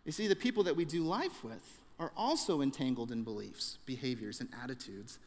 You 0.05 0.11
see, 0.11 0.27
the 0.27 0.35
people 0.35 0.63
that 0.63 0.75
we 0.75 0.85
do 0.85 1.03
life 1.03 1.43
with 1.43 1.81
are 1.99 2.11
also 2.15 2.61
entangled 2.61 3.11
in 3.11 3.23
beliefs, 3.23 3.77
behaviors, 3.85 4.39
and 4.39 4.49
attitudes 4.61 5.19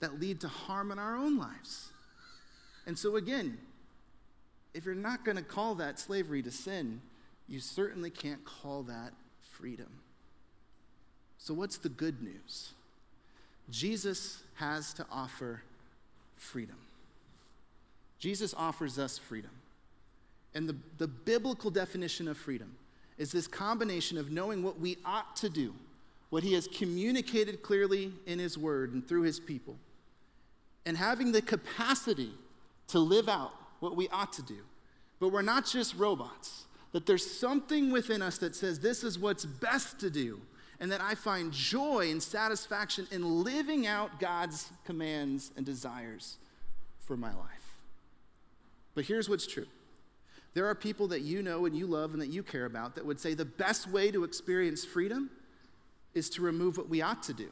that 0.00 0.20
lead 0.20 0.40
to 0.40 0.48
harm 0.48 0.90
in 0.90 0.98
our 0.98 1.16
own 1.16 1.38
lives. 1.38 1.90
And 2.86 2.98
so, 2.98 3.16
again, 3.16 3.58
if 4.72 4.84
you're 4.84 4.94
not 4.94 5.24
going 5.24 5.36
to 5.36 5.42
call 5.42 5.74
that 5.76 5.98
slavery 5.98 6.42
to 6.42 6.50
sin, 6.50 7.00
you 7.48 7.60
certainly 7.60 8.10
can't 8.10 8.44
call 8.44 8.82
that 8.84 9.12
freedom. 9.40 10.00
So, 11.38 11.54
what's 11.54 11.78
the 11.78 11.88
good 11.88 12.22
news? 12.22 12.72
Jesus 13.70 14.42
has 14.54 14.92
to 14.94 15.06
offer 15.10 15.62
freedom. 16.36 16.76
Jesus 18.18 18.54
offers 18.56 18.98
us 18.98 19.18
freedom. 19.18 19.50
And 20.54 20.68
the, 20.68 20.76
the 20.98 21.08
biblical 21.08 21.70
definition 21.70 22.28
of 22.28 22.36
freedom 22.36 22.76
is 23.18 23.32
this 23.32 23.46
combination 23.46 24.18
of 24.18 24.30
knowing 24.30 24.62
what 24.62 24.80
we 24.80 24.98
ought 25.04 25.36
to 25.36 25.48
do, 25.48 25.74
what 26.34 26.42
he 26.42 26.54
has 26.54 26.66
communicated 26.66 27.62
clearly 27.62 28.12
in 28.26 28.40
his 28.40 28.58
word 28.58 28.92
and 28.92 29.06
through 29.06 29.22
his 29.22 29.38
people, 29.38 29.76
and 30.84 30.96
having 30.96 31.30
the 31.30 31.40
capacity 31.40 32.32
to 32.88 32.98
live 32.98 33.28
out 33.28 33.52
what 33.78 33.94
we 33.94 34.08
ought 34.08 34.32
to 34.32 34.42
do. 34.42 34.58
But 35.20 35.28
we're 35.28 35.42
not 35.42 35.64
just 35.64 35.94
robots 35.94 36.64
that 36.90 37.06
there's 37.06 37.24
something 37.24 37.92
within 37.92 38.20
us 38.20 38.38
that 38.38 38.56
says 38.56 38.80
this 38.80 39.04
is 39.04 39.16
what's 39.16 39.44
best 39.44 40.00
to 40.00 40.10
do, 40.10 40.40
and 40.80 40.90
that 40.90 41.00
I 41.00 41.14
find 41.14 41.52
joy 41.52 42.10
and 42.10 42.20
satisfaction 42.20 43.06
in 43.12 43.44
living 43.44 43.86
out 43.86 44.18
God's 44.18 44.72
commands 44.84 45.52
and 45.56 45.64
desires 45.64 46.38
for 46.98 47.16
my 47.16 47.32
life. 47.32 47.76
But 48.96 49.04
here's 49.04 49.28
what's 49.28 49.46
true 49.46 49.68
there 50.54 50.66
are 50.66 50.74
people 50.74 51.06
that 51.08 51.20
you 51.20 51.44
know 51.44 51.64
and 51.64 51.76
you 51.76 51.86
love 51.86 52.12
and 52.12 52.20
that 52.20 52.30
you 52.30 52.42
care 52.42 52.64
about 52.64 52.96
that 52.96 53.06
would 53.06 53.20
say 53.20 53.34
the 53.34 53.44
best 53.44 53.88
way 53.88 54.10
to 54.10 54.24
experience 54.24 54.84
freedom 54.84 55.30
is 56.14 56.30
to 56.30 56.42
remove 56.42 56.76
what 56.76 56.88
we 56.88 57.02
ought 57.02 57.22
to 57.24 57.32
do. 57.32 57.50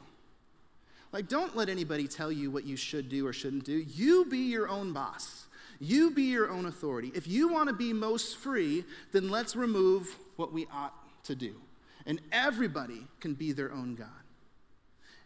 Like, 1.11 1.27
don't 1.27 1.55
let 1.55 1.69
anybody 1.69 2.07
tell 2.07 2.31
you 2.31 2.49
what 2.49 2.65
you 2.65 2.75
should 2.75 3.07
do 3.07 3.27
or 3.27 3.33
shouldn't 3.33 3.65
do. 3.65 3.73
You 3.73 4.25
be 4.25 4.39
your 4.39 4.67
own 4.67 4.93
boss. 4.93 5.45
You 5.79 6.11
be 6.11 6.23
your 6.23 6.49
own 6.49 6.65
authority. 6.65 7.11
If 7.13 7.27
you 7.27 7.49
want 7.49 7.69
to 7.69 7.75
be 7.75 7.93
most 7.93 8.37
free, 8.37 8.83
then 9.11 9.29
let's 9.29 9.55
remove 9.55 10.17
what 10.37 10.51
we 10.51 10.65
ought 10.73 10.93
to 11.25 11.35
do. 11.35 11.55
And 12.05 12.19
everybody 12.31 13.05
can 13.19 13.33
be 13.33 13.51
their 13.51 13.71
own 13.71 13.95
God. 13.95 14.07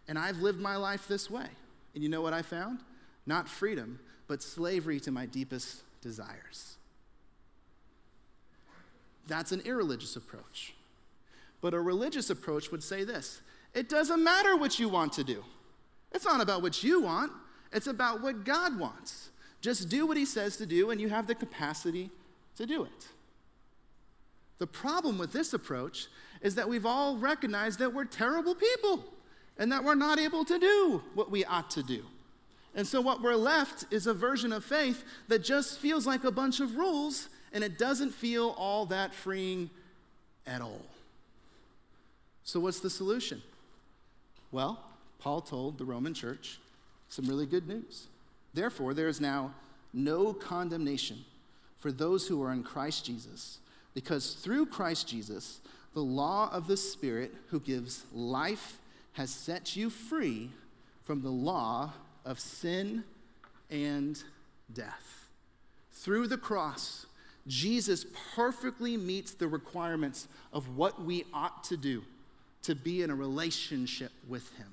And 0.07 0.17
I've 0.17 0.39
lived 0.39 0.59
my 0.59 0.75
life 0.75 1.07
this 1.07 1.29
way. 1.29 1.47
And 1.93 2.03
you 2.03 2.09
know 2.09 2.21
what 2.21 2.33
I 2.33 2.41
found? 2.41 2.79
Not 3.25 3.47
freedom, 3.47 3.99
but 4.27 4.43
slavery 4.43 4.99
to 5.01 5.11
my 5.11 5.25
deepest 5.25 5.83
desires. 6.01 6.77
That's 9.27 9.51
an 9.51 9.61
irreligious 9.61 10.15
approach. 10.15 10.73
But 11.67 11.73
a 11.73 11.81
religious 11.81 12.29
approach 12.29 12.71
would 12.71 12.81
say 12.81 13.03
this 13.03 13.41
it 13.73 13.89
doesn't 13.89 14.23
matter 14.23 14.55
what 14.55 14.79
you 14.79 14.87
want 14.87 15.11
to 15.11 15.23
do. 15.25 15.43
It's 16.13 16.23
not 16.23 16.39
about 16.39 16.61
what 16.61 16.81
you 16.81 17.01
want, 17.01 17.33
it's 17.73 17.87
about 17.87 18.21
what 18.21 18.45
God 18.45 18.79
wants. 18.79 19.31
Just 19.59 19.89
do 19.89 20.07
what 20.07 20.15
he 20.15 20.23
says 20.23 20.55
to 20.55 20.65
do, 20.65 20.91
and 20.91 21.01
you 21.01 21.09
have 21.09 21.27
the 21.27 21.35
capacity 21.35 22.09
to 22.55 22.65
do 22.65 22.85
it. 22.85 23.09
The 24.59 24.65
problem 24.65 25.17
with 25.17 25.33
this 25.33 25.51
approach 25.51 26.07
is 26.41 26.55
that 26.55 26.69
we've 26.69 26.85
all 26.85 27.17
recognized 27.17 27.79
that 27.79 27.93
we're 27.93 28.05
terrible 28.05 28.55
people 28.55 29.03
and 29.57 29.69
that 29.73 29.83
we're 29.83 29.93
not 29.93 30.19
able 30.19 30.45
to 30.45 30.57
do 30.57 31.03
what 31.15 31.29
we 31.29 31.43
ought 31.43 31.69
to 31.71 31.83
do. 31.83 32.05
And 32.75 32.87
so, 32.87 33.01
what 33.01 33.21
we're 33.21 33.35
left 33.35 33.83
is 33.91 34.07
a 34.07 34.13
version 34.13 34.53
of 34.53 34.63
faith 34.63 35.03
that 35.27 35.43
just 35.43 35.79
feels 35.79 36.07
like 36.07 36.23
a 36.23 36.31
bunch 36.31 36.61
of 36.61 36.77
rules 36.77 37.27
and 37.51 37.61
it 37.61 37.77
doesn't 37.77 38.11
feel 38.11 38.55
all 38.57 38.85
that 38.85 39.13
freeing 39.13 39.69
at 40.45 40.61
all. 40.61 40.85
So, 42.47 42.61
what's 42.61 42.79
the 42.79 42.89
solution? 42.89 43.41
Well, 44.53 44.79
Paul 45.19 45.41
told 45.41 45.77
the 45.77 45.83
Roman 45.83 46.13
church 46.13 46.59
some 47.09 47.25
really 47.25 47.45
good 47.45 47.67
news. 47.67 48.07
Therefore, 48.53 48.93
there 48.93 49.09
is 49.09 49.19
now 49.19 49.53
no 49.93 50.31
condemnation 50.31 51.25
for 51.75 51.91
those 51.91 52.29
who 52.29 52.41
are 52.41 52.53
in 52.53 52.63
Christ 52.63 53.05
Jesus, 53.05 53.59
because 53.93 54.31
through 54.35 54.67
Christ 54.67 55.09
Jesus, 55.09 55.59
the 55.93 55.99
law 55.99 56.49
of 56.53 56.67
the 56.67 56.77
Spirit 56.77 57.33
who 57.49 57.59
gives 57.59 58.05
life 58.13 58.77
has 59.13 59.29
set 59.29 59.75
you 59.75 59.89
free 59.89 60.49
from 61.03 61.23
the 61.23 61.29
law 61.29 61.91
of 62.23 62.39
sin 62.39 63.03
and 63.69 64.23
death. 64.73 65.27
Through 65.91 66.27
the 66.27 66.37
cross, 66.37 67.07
Jesus 67.45 68.05
perfectly 68.35 68.95
meets 68.95 69.33
the 69.33 69.49
requirements 69.49 70.29
of 70.53 70.77
what 70.77 71.03
we 71.03 71.25
ought 71.33 71.65
to 71.65 71.75
do 71.75 72.03
to 72.67 72.75
be 72.75 73.01
in 73.01 73.09
a 73.09 73.15
relationship 73.15 74.11
with 74.27 74.55
Him. 74.57 74.67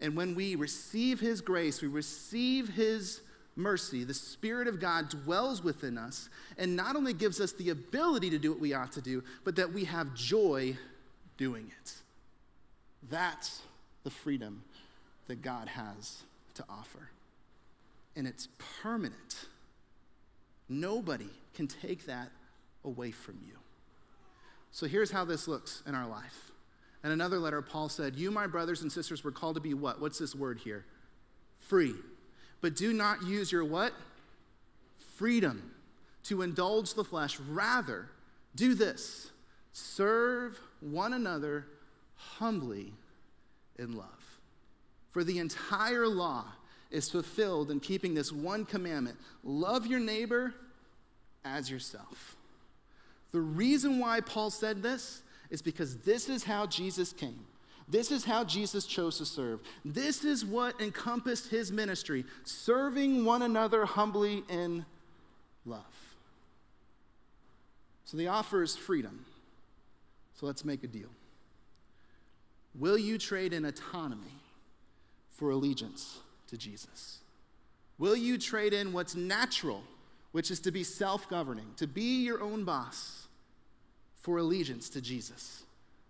And 0.00 0.16
when 0.16 0.34
we 0.34 0.54
receive 0.54 1.20
His 1.20 1.40
grace, 1.40 1.82
we 1.82 1.88
receive 1.88 2.70
His 2.70 3.20
mercy, 3.54 4.02
the 4.02 4.14
Spirit 4.14 4.66
of 4.66 4.80
God 4.80 5.10
dwells 5.10 5.62
within 5.62 5.98
us 5.98 6.30
and 6.56 6.74
not 6.74 6.96
only 6.96 7.12
gives 7.12 7.38
us 7.38 7.52
the 7.52 7.68
ability 7.68 8.30
to 8.30 8.38
do 8.38 8.50
what 8.50 8.60
we 8.60 8.72
ought 8.72 8.92
to 8.92 9.02
do, 9.02 9.22
but 9.44 9.56
that 9.56 9.72
we 9.72 9.84
have 9.84 10.14
joy 10.14 10.76
doing 11.36 11.70
it. 11.80 11.92
That's 13.10 13.60
the 14.04 14.10
freedom 14.10 14.64
that 15.26 15.42
God 15.42 15.68
has 15.68 16.22
to 16.54 16.64
offer. 16.68 17.10
And 18.16 18.26
it's 18.26 18.48
permanent. 18.82 19.46
Nobody 20.66 21.28
can 21.52 21.66
take 21.66 22.06
that 22.06 22.30
away 22.84 23.10
from 23.10 23.38
you. 23.46 23.54
So 24.70 24.86
here's 24.86 25.10
how 25.10 25.26
this 25.26 25.46
looks 25.46 25.82
in 25.86 25.94
our 25.94 26.08
life 26.08 26.52
And 27.02 27.12
another 27.12 27.38
letter, 27.38 27.62
Paul 27.62 27.88
said, 27.88 28.16
You, 28.16 28.30
my 28.30 28.46
brothers 28.46 28.82
and 28.82 28.90
sisters, 28.90 29.22
were 29.22 29.30
called 29.30 29.54
to 29.54 29.60
be 29.60 29.74
what? 29.74 30.00
What's 30.00 30.18
this 30.18 30.34
word 30.34 30.58
here? 30.58 30.84
Free. 31.58 31.94
But 32.60 32.74
do 32.74 32.92
not 32.92 33.22
use 33.22 33.52
your 33.52 33.64
what? 33.64 33.92
Freedom 35.16 35.74
to 36.24 36.42
indulge 36.42 36.94
the 36.94 37.04
flesh. 37.04 37.38
Rather, 37.40 38.08
do 38.54 38.74
this 38.74 39.30
serve 39.72 40.58
one 40.80 41.12
another 41.12 41.66
humbly 42.16 42.92
in 43.78 43.96
love. 43.96 44.40
For 45.10 45.22
the 45.22 45.38
entire 45.38 46.08
law 46.08 46.44
is 46.90 47.10
fulfilled 47.10 47.70
in 47.70 47.80
keeping 47.80 48.14
this 48.14 48.32
one 48.32 48.64
commandment 48.64 49.18
love 49.44 49.86
your 49.86 50.00
neighbor 50.00 50.54
as 51.44 51.70
yourself. 51.70 52.36
The 53.30 53.40
reason 53.40 53.98
why 53.98 54.20
Paul 54.20 54.50
said 54.50 54.82
this 54.82 55.22
is 55.50 55.62
because 55.62 55.98
this 55.98 56.28
is 56.28 56.44
how 56.44 56.66
Jesus 56.66 57.12
came. 57.12 57.46
This 57.88 58.10
is 58.10 58.24
how 58.24 58.44
Jesus 58.44 58.84
chose 58.84 59.16
to 59.18 59.24
serve. 59.24 59.60
This 59.84 60.24
is 60.24 60.44
what 60.44 60.78
encompassed 60.80 61.48
his 61.48 61.72
ministry 61.72 62.24
serving 62.44 63.24
one 63.24 63.42
another 63.42 63.86
humbly 63.86 64.44
in 64.48 64.84
love. 65.64 65.82
So 68.04 68.16
the 68.16 68.28
offer 68.28 68.62
is 68.62 68.76
freedom. 68.76 69.24
So 70.34 70.46
let's 70.46 70.64
make 70.64 70.84
a 70.84 70.86
deal. 70.86 71.08
Will 72.74 72.98
you 72.98 73.18
trade 73.18 73.52
in 73.52 73.64
autonomy 73.64 74.42
for 75.30 75.50
allegiance 75.50 76.20
to 76.48 76.56
Jesus? 76.56 77.18
Will 77.98 78.16
you 78.16 78.38
trade 78.38 78.72
in 78.72 78.92
what's 78.92 79.14
natural, 79.14 79.82
which 80.32 80.50
is 80.50 80.60
to 80.60 80.70
be 80.70 80.84
self 80.84 81.28
governing, 81.28 81.72
to 81.76 81.86
be 81.86 82.22
your 82.22 82.40
own 82.40 82.64
boss, 82.64 83.27
for 84.28 84.36
allegiance 84.36 84.90
to 84.90 85.00
Jesus? 85.00 85.62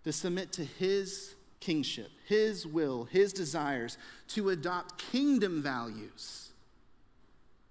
To 0.03 0.13
submit 0.13 0.51
to 0.55 0.65
his 0.65 1.37
kingship, 1.61 2.11
his 2.27 2.67
will, 2.67 3.05
his 3.05 3.33
desires, 3.33 3.97
to 4.31 4.49
adopt 4.49 4.99
kingdom 4.99 5.63
values? 5.63 6.49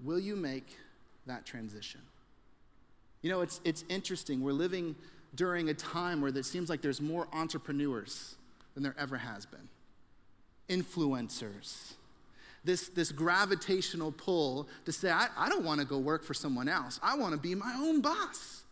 Will 0.02 0.22
you 0.22 0.38
make 0.38 0.78
that 1.26 1.46
transition? 1.46 2.00
You 3.22 3.30
know, 3.30 3.42
it's, 3.42 3.60
it's 3.66 3.84
interesting. 3.90 4.42
We're 4.42 4.54
living 4.54 4.96
during 5.36 5.68
a 5.68 5.74
time 5.74 6.22
where 6.22 6.30
it 6.30 6.46
seems 6.46 6.70
like 6.70 6.82
there's 6.82 7.02
more 7.02 7.28
entrepreneurs 7.34 8.38
than 8.74 8.84
there 8.84 8.96
ever 8.98 9.18
has 9.18 9.46
been, 9.46 9.68
influencers. 10.70 11.96
This, 12.64 12.88
this 12.88 13.12
gravitational 13.12 14.14
pull 14.14 14.70
to 14.86 14.94
say, 14.94 15.12
I, 15.12 15.28
I 15.38 15.50
don't 15.50 15.66
want 15.66 15.82
to 15.82 15.86
go 15.86 15.98
work 15.98 16.24
for 16.24 16.34
someone 16.34 16.70
else. 16.70 17.02
I 17.04 17.18
want 17.18 17.34
to 17.34 17.38
be 17.38 17.54
my 17.54 17.76
own 17.78 18.00
boss. 18.00 18.64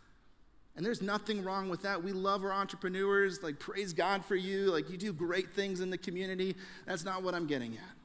And 0.75 0.85
there's 0.85 1.01
nothing 1.01 1.43
wrong 1.43 1.69
with 1.69 1.83
that. 1.83 2.03
We 2.03 2.11
love 2.11 2.43
our 2.43 2.51
entrepreneurs. 2.51 3.41
Like, 3.41 3.59
praise 3.59 3.93
God 3.93 4.25
for 4.25 4.35
you. 4.35 4.71
Like, 4.71 4.89
you 4.89 4.97
do 4.97 5.13
great 5.13 5.53
things 5.53 5.79
in 5.79 5.89
the 5.89 5.97
community. 5.97 6.55
That's 6.85 7.05
not 7.05 7.23
what 7.23 7.33
I'm 7.33 7.47
getting 7.47 7.73
at. 7.73 7.95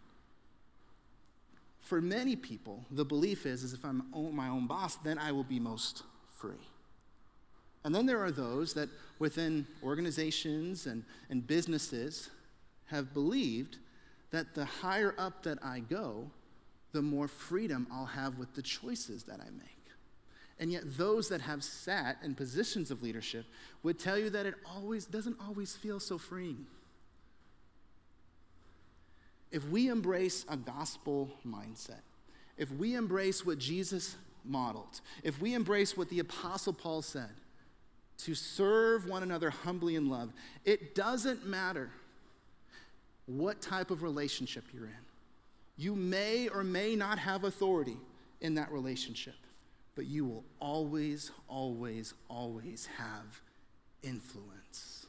For 1.80 2.00
many 2.00 2.36
people, 2.36 2.84
the 2.92 3.04
belief 3.04 3.46
is, 3.46 3.64
is 3.64 3.72
if 3.72 3.84
I'm 3.84 4.04
my 4.32 4.48
own 4.48 4.68
boss, 4.68 4.94
then 4.96 5.18
I 5.18 5.32
will 5.32 5.44
be 5.44 5.58
most 5.58 6.04
free. 6.28 6.68
And 7.82 7.92
then 7.92 8.06
there 8.06 8.22
are 8.22 8.30
those 8.30 8.74
that 8.74 8.88
within 9.18 9.66
organizations 9.82 10.86
and, 10.86 11.02
and 11.28 11.44
businesses 11.44 12.30
have 12.86 13.12
believed 13.12 13.78
that 14.30 14.54
the 14.54 14.64
higher 14.64 15.14
up 15.18 15.42
that 15.42 15.58
I 15.64 15.80
go, 15.80 16.30
the 16.92 17.02
more 17.02 17.26
freedom 17.26 17.86
I'll 17.92 18.06
have 18.06 18.38
with 18.38 18.54
the 18.54 18.62
choices 18.62 19.24
that 19.24 19.40
I 19.40 19.50
make. 19.50 19.79
And 20.60 20.70
yet, 20.70 20.82
those 20.98 21.30
that 21.30 21.40
have 21.40 21.64
sat 21.64 22.18
in 22.22 22.34
positions 22.34 22.90
of 22.90 23.02
leadership 23.02 23.46
would 23.82 23.98
tell 23.98 24.18
you 24.18 24.28
that 24.28 24.44
it 24.44 24.54
always 24.66 25.06
doesn't 25.06 25.38
always 25.40 25.74
feel 25.74 25.98
so 25.98 26.18
freeing. 26.18 26.66
If 29.50 29.66
we 29.68 29.88
embrace 29.88 30.44
a 30.50 30.58
gospel 30.58 31.30
mindset, 31.48 32.02
if 32.58 32.70
we 32.70 32.94
embrace 32.94 33.44
what 33.44 33.58
Jesus 33.58 34.16
modeled, 34.44 35.00
if 35.24 35.40
we 35.40 35.54
embrace 35.54 35.96
what 35.96 36.10
the 36.10 36.18
Apostle 36.18 36.74
Paul 36.74 37.00
said, 37.00 37.30
to 38.18 38.34
serve 38.34 39.06
one 39.06 39.22
another 39.22 39.48
humbly 39.48 39.96
in 39.96 40.10
love, 40.10 40.30
it 40.66 40.94
doesn't 40.94 41.46
matter 41.46 41.88
what 43.24 43.62
type 43.62 43.90
of 43.90 44.02
relationship 44.02 44.64
you're 44.74 44.84
in. 44.84 44.92
You 45.78 45.96
may 45.96 46.48
or 46.48 46.62
may 46.62 46.96
not 46.96 47.18
have 47.18 47.44
authority 47.44 47.96
in 48.42 48.56
that 48.56 48.70
relationship 48.70 49.36
but 50.00 50.08
you 50.08 50.24
will 50.24 50.44
always, 50.60 51.30
always, 51.46 52.14
always 52.30 52.88
have 52.96 53.42
influence. 54.02 55.04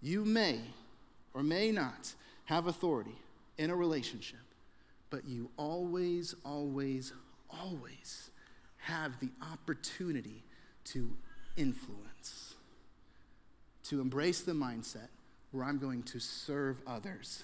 You 0.00 0.24
may 0.24 0.60
or 1.34 1.42
may 1.42 1.72
not 1.72 2.14
have 2.44 2.68
authority 2.68 3.18
in 3.58 3.70
a 3.70 3.74
relationship, 3.74 4.38
but 5.10 5.26
you 5.26 5.50
always, 5.56 6.36
always, 6.44 7.12
always 7.50 8.30
have 8.76 9.18
the 9.18 9.30
opportunity 9.42 10.44
to 10.84 11.16
influence, 11.56 12.54
to 13.88 14.00
embrace 14.00 14.42
the 14.42 14.52
mindset 14.52 15.08
where 15.50 15.64
I'm 15.64 15.78
going 15.78 16.04
to 16.04 16.20
serve 16.20 16.80
others 16.86 17.42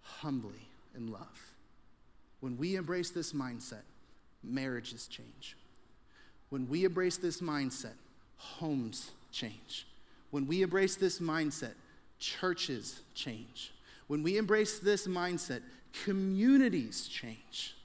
humbly 0.00 0.68
in 0.96 1.12
love. 1.12 1.52
When 2.40 2.56
we 2.56 2.74
embrace 2.74 3.10
this 3.10 3.32
mindset, 3.32 3.82
marriages 4.44 5.06
change. 5.06 5.56
When 6.50 6.68
we 6.68 6.84
embrace 6.84 7.16
this 7.16 7.40
mindset, 7.40 7.94
homes 8.36 9.10
change. 9.32 9.86
When 10.30 10.46
we 10.46 10.62
embrace 10.62 10.96
this 10.96 11.18
mindset, 11.18 11.74
churches 12.18 13.00
change. 13.14 13.72
When 14.06 14.22
we 14.22 14.36
embrace 14.38 14.78
this 14.78 15.06
mindset, 15.06 15.62
communities 16.04 17.08
change. 17.08 17.76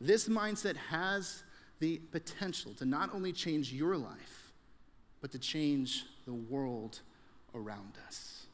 This 0.00 0.28
mindset 0.28 0.76
has 0.76 1.42
the 1.80 1.98
potential 2.10 2.72
to 2.74 2.84
not 2.84 3.14
only 3.14 3.32
change 3.32 3.72
your 3.72 3.96
life, 3.96 4.52
but 5.20 5.30
to 5.32 5.38
change 5.38 6.04
the 6.26 6.32
world 6.32 7.00
around 7.54 7.92
us. 8.06 8.46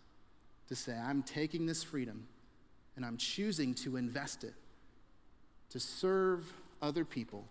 To 0.69 0.77
say, 0.77 0.93
I'm 0.93 1.23
taking 1.23 1.67
this 1.67 1.83
freedom 1.83 2.27
and 2.97 3.05
I'm 3.05 3.17
choosing 3.17 3.75
to 3.75 3.97
invest 3.97 4.45
it 4.45 4.55
to 5.71 5.81
serve 5.81 6.53
other 6.81 7.05
people 7.05 7.45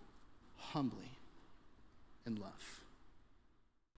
humbly 0.57 1.11
in 2.25 2.35
love. 2.35 2.76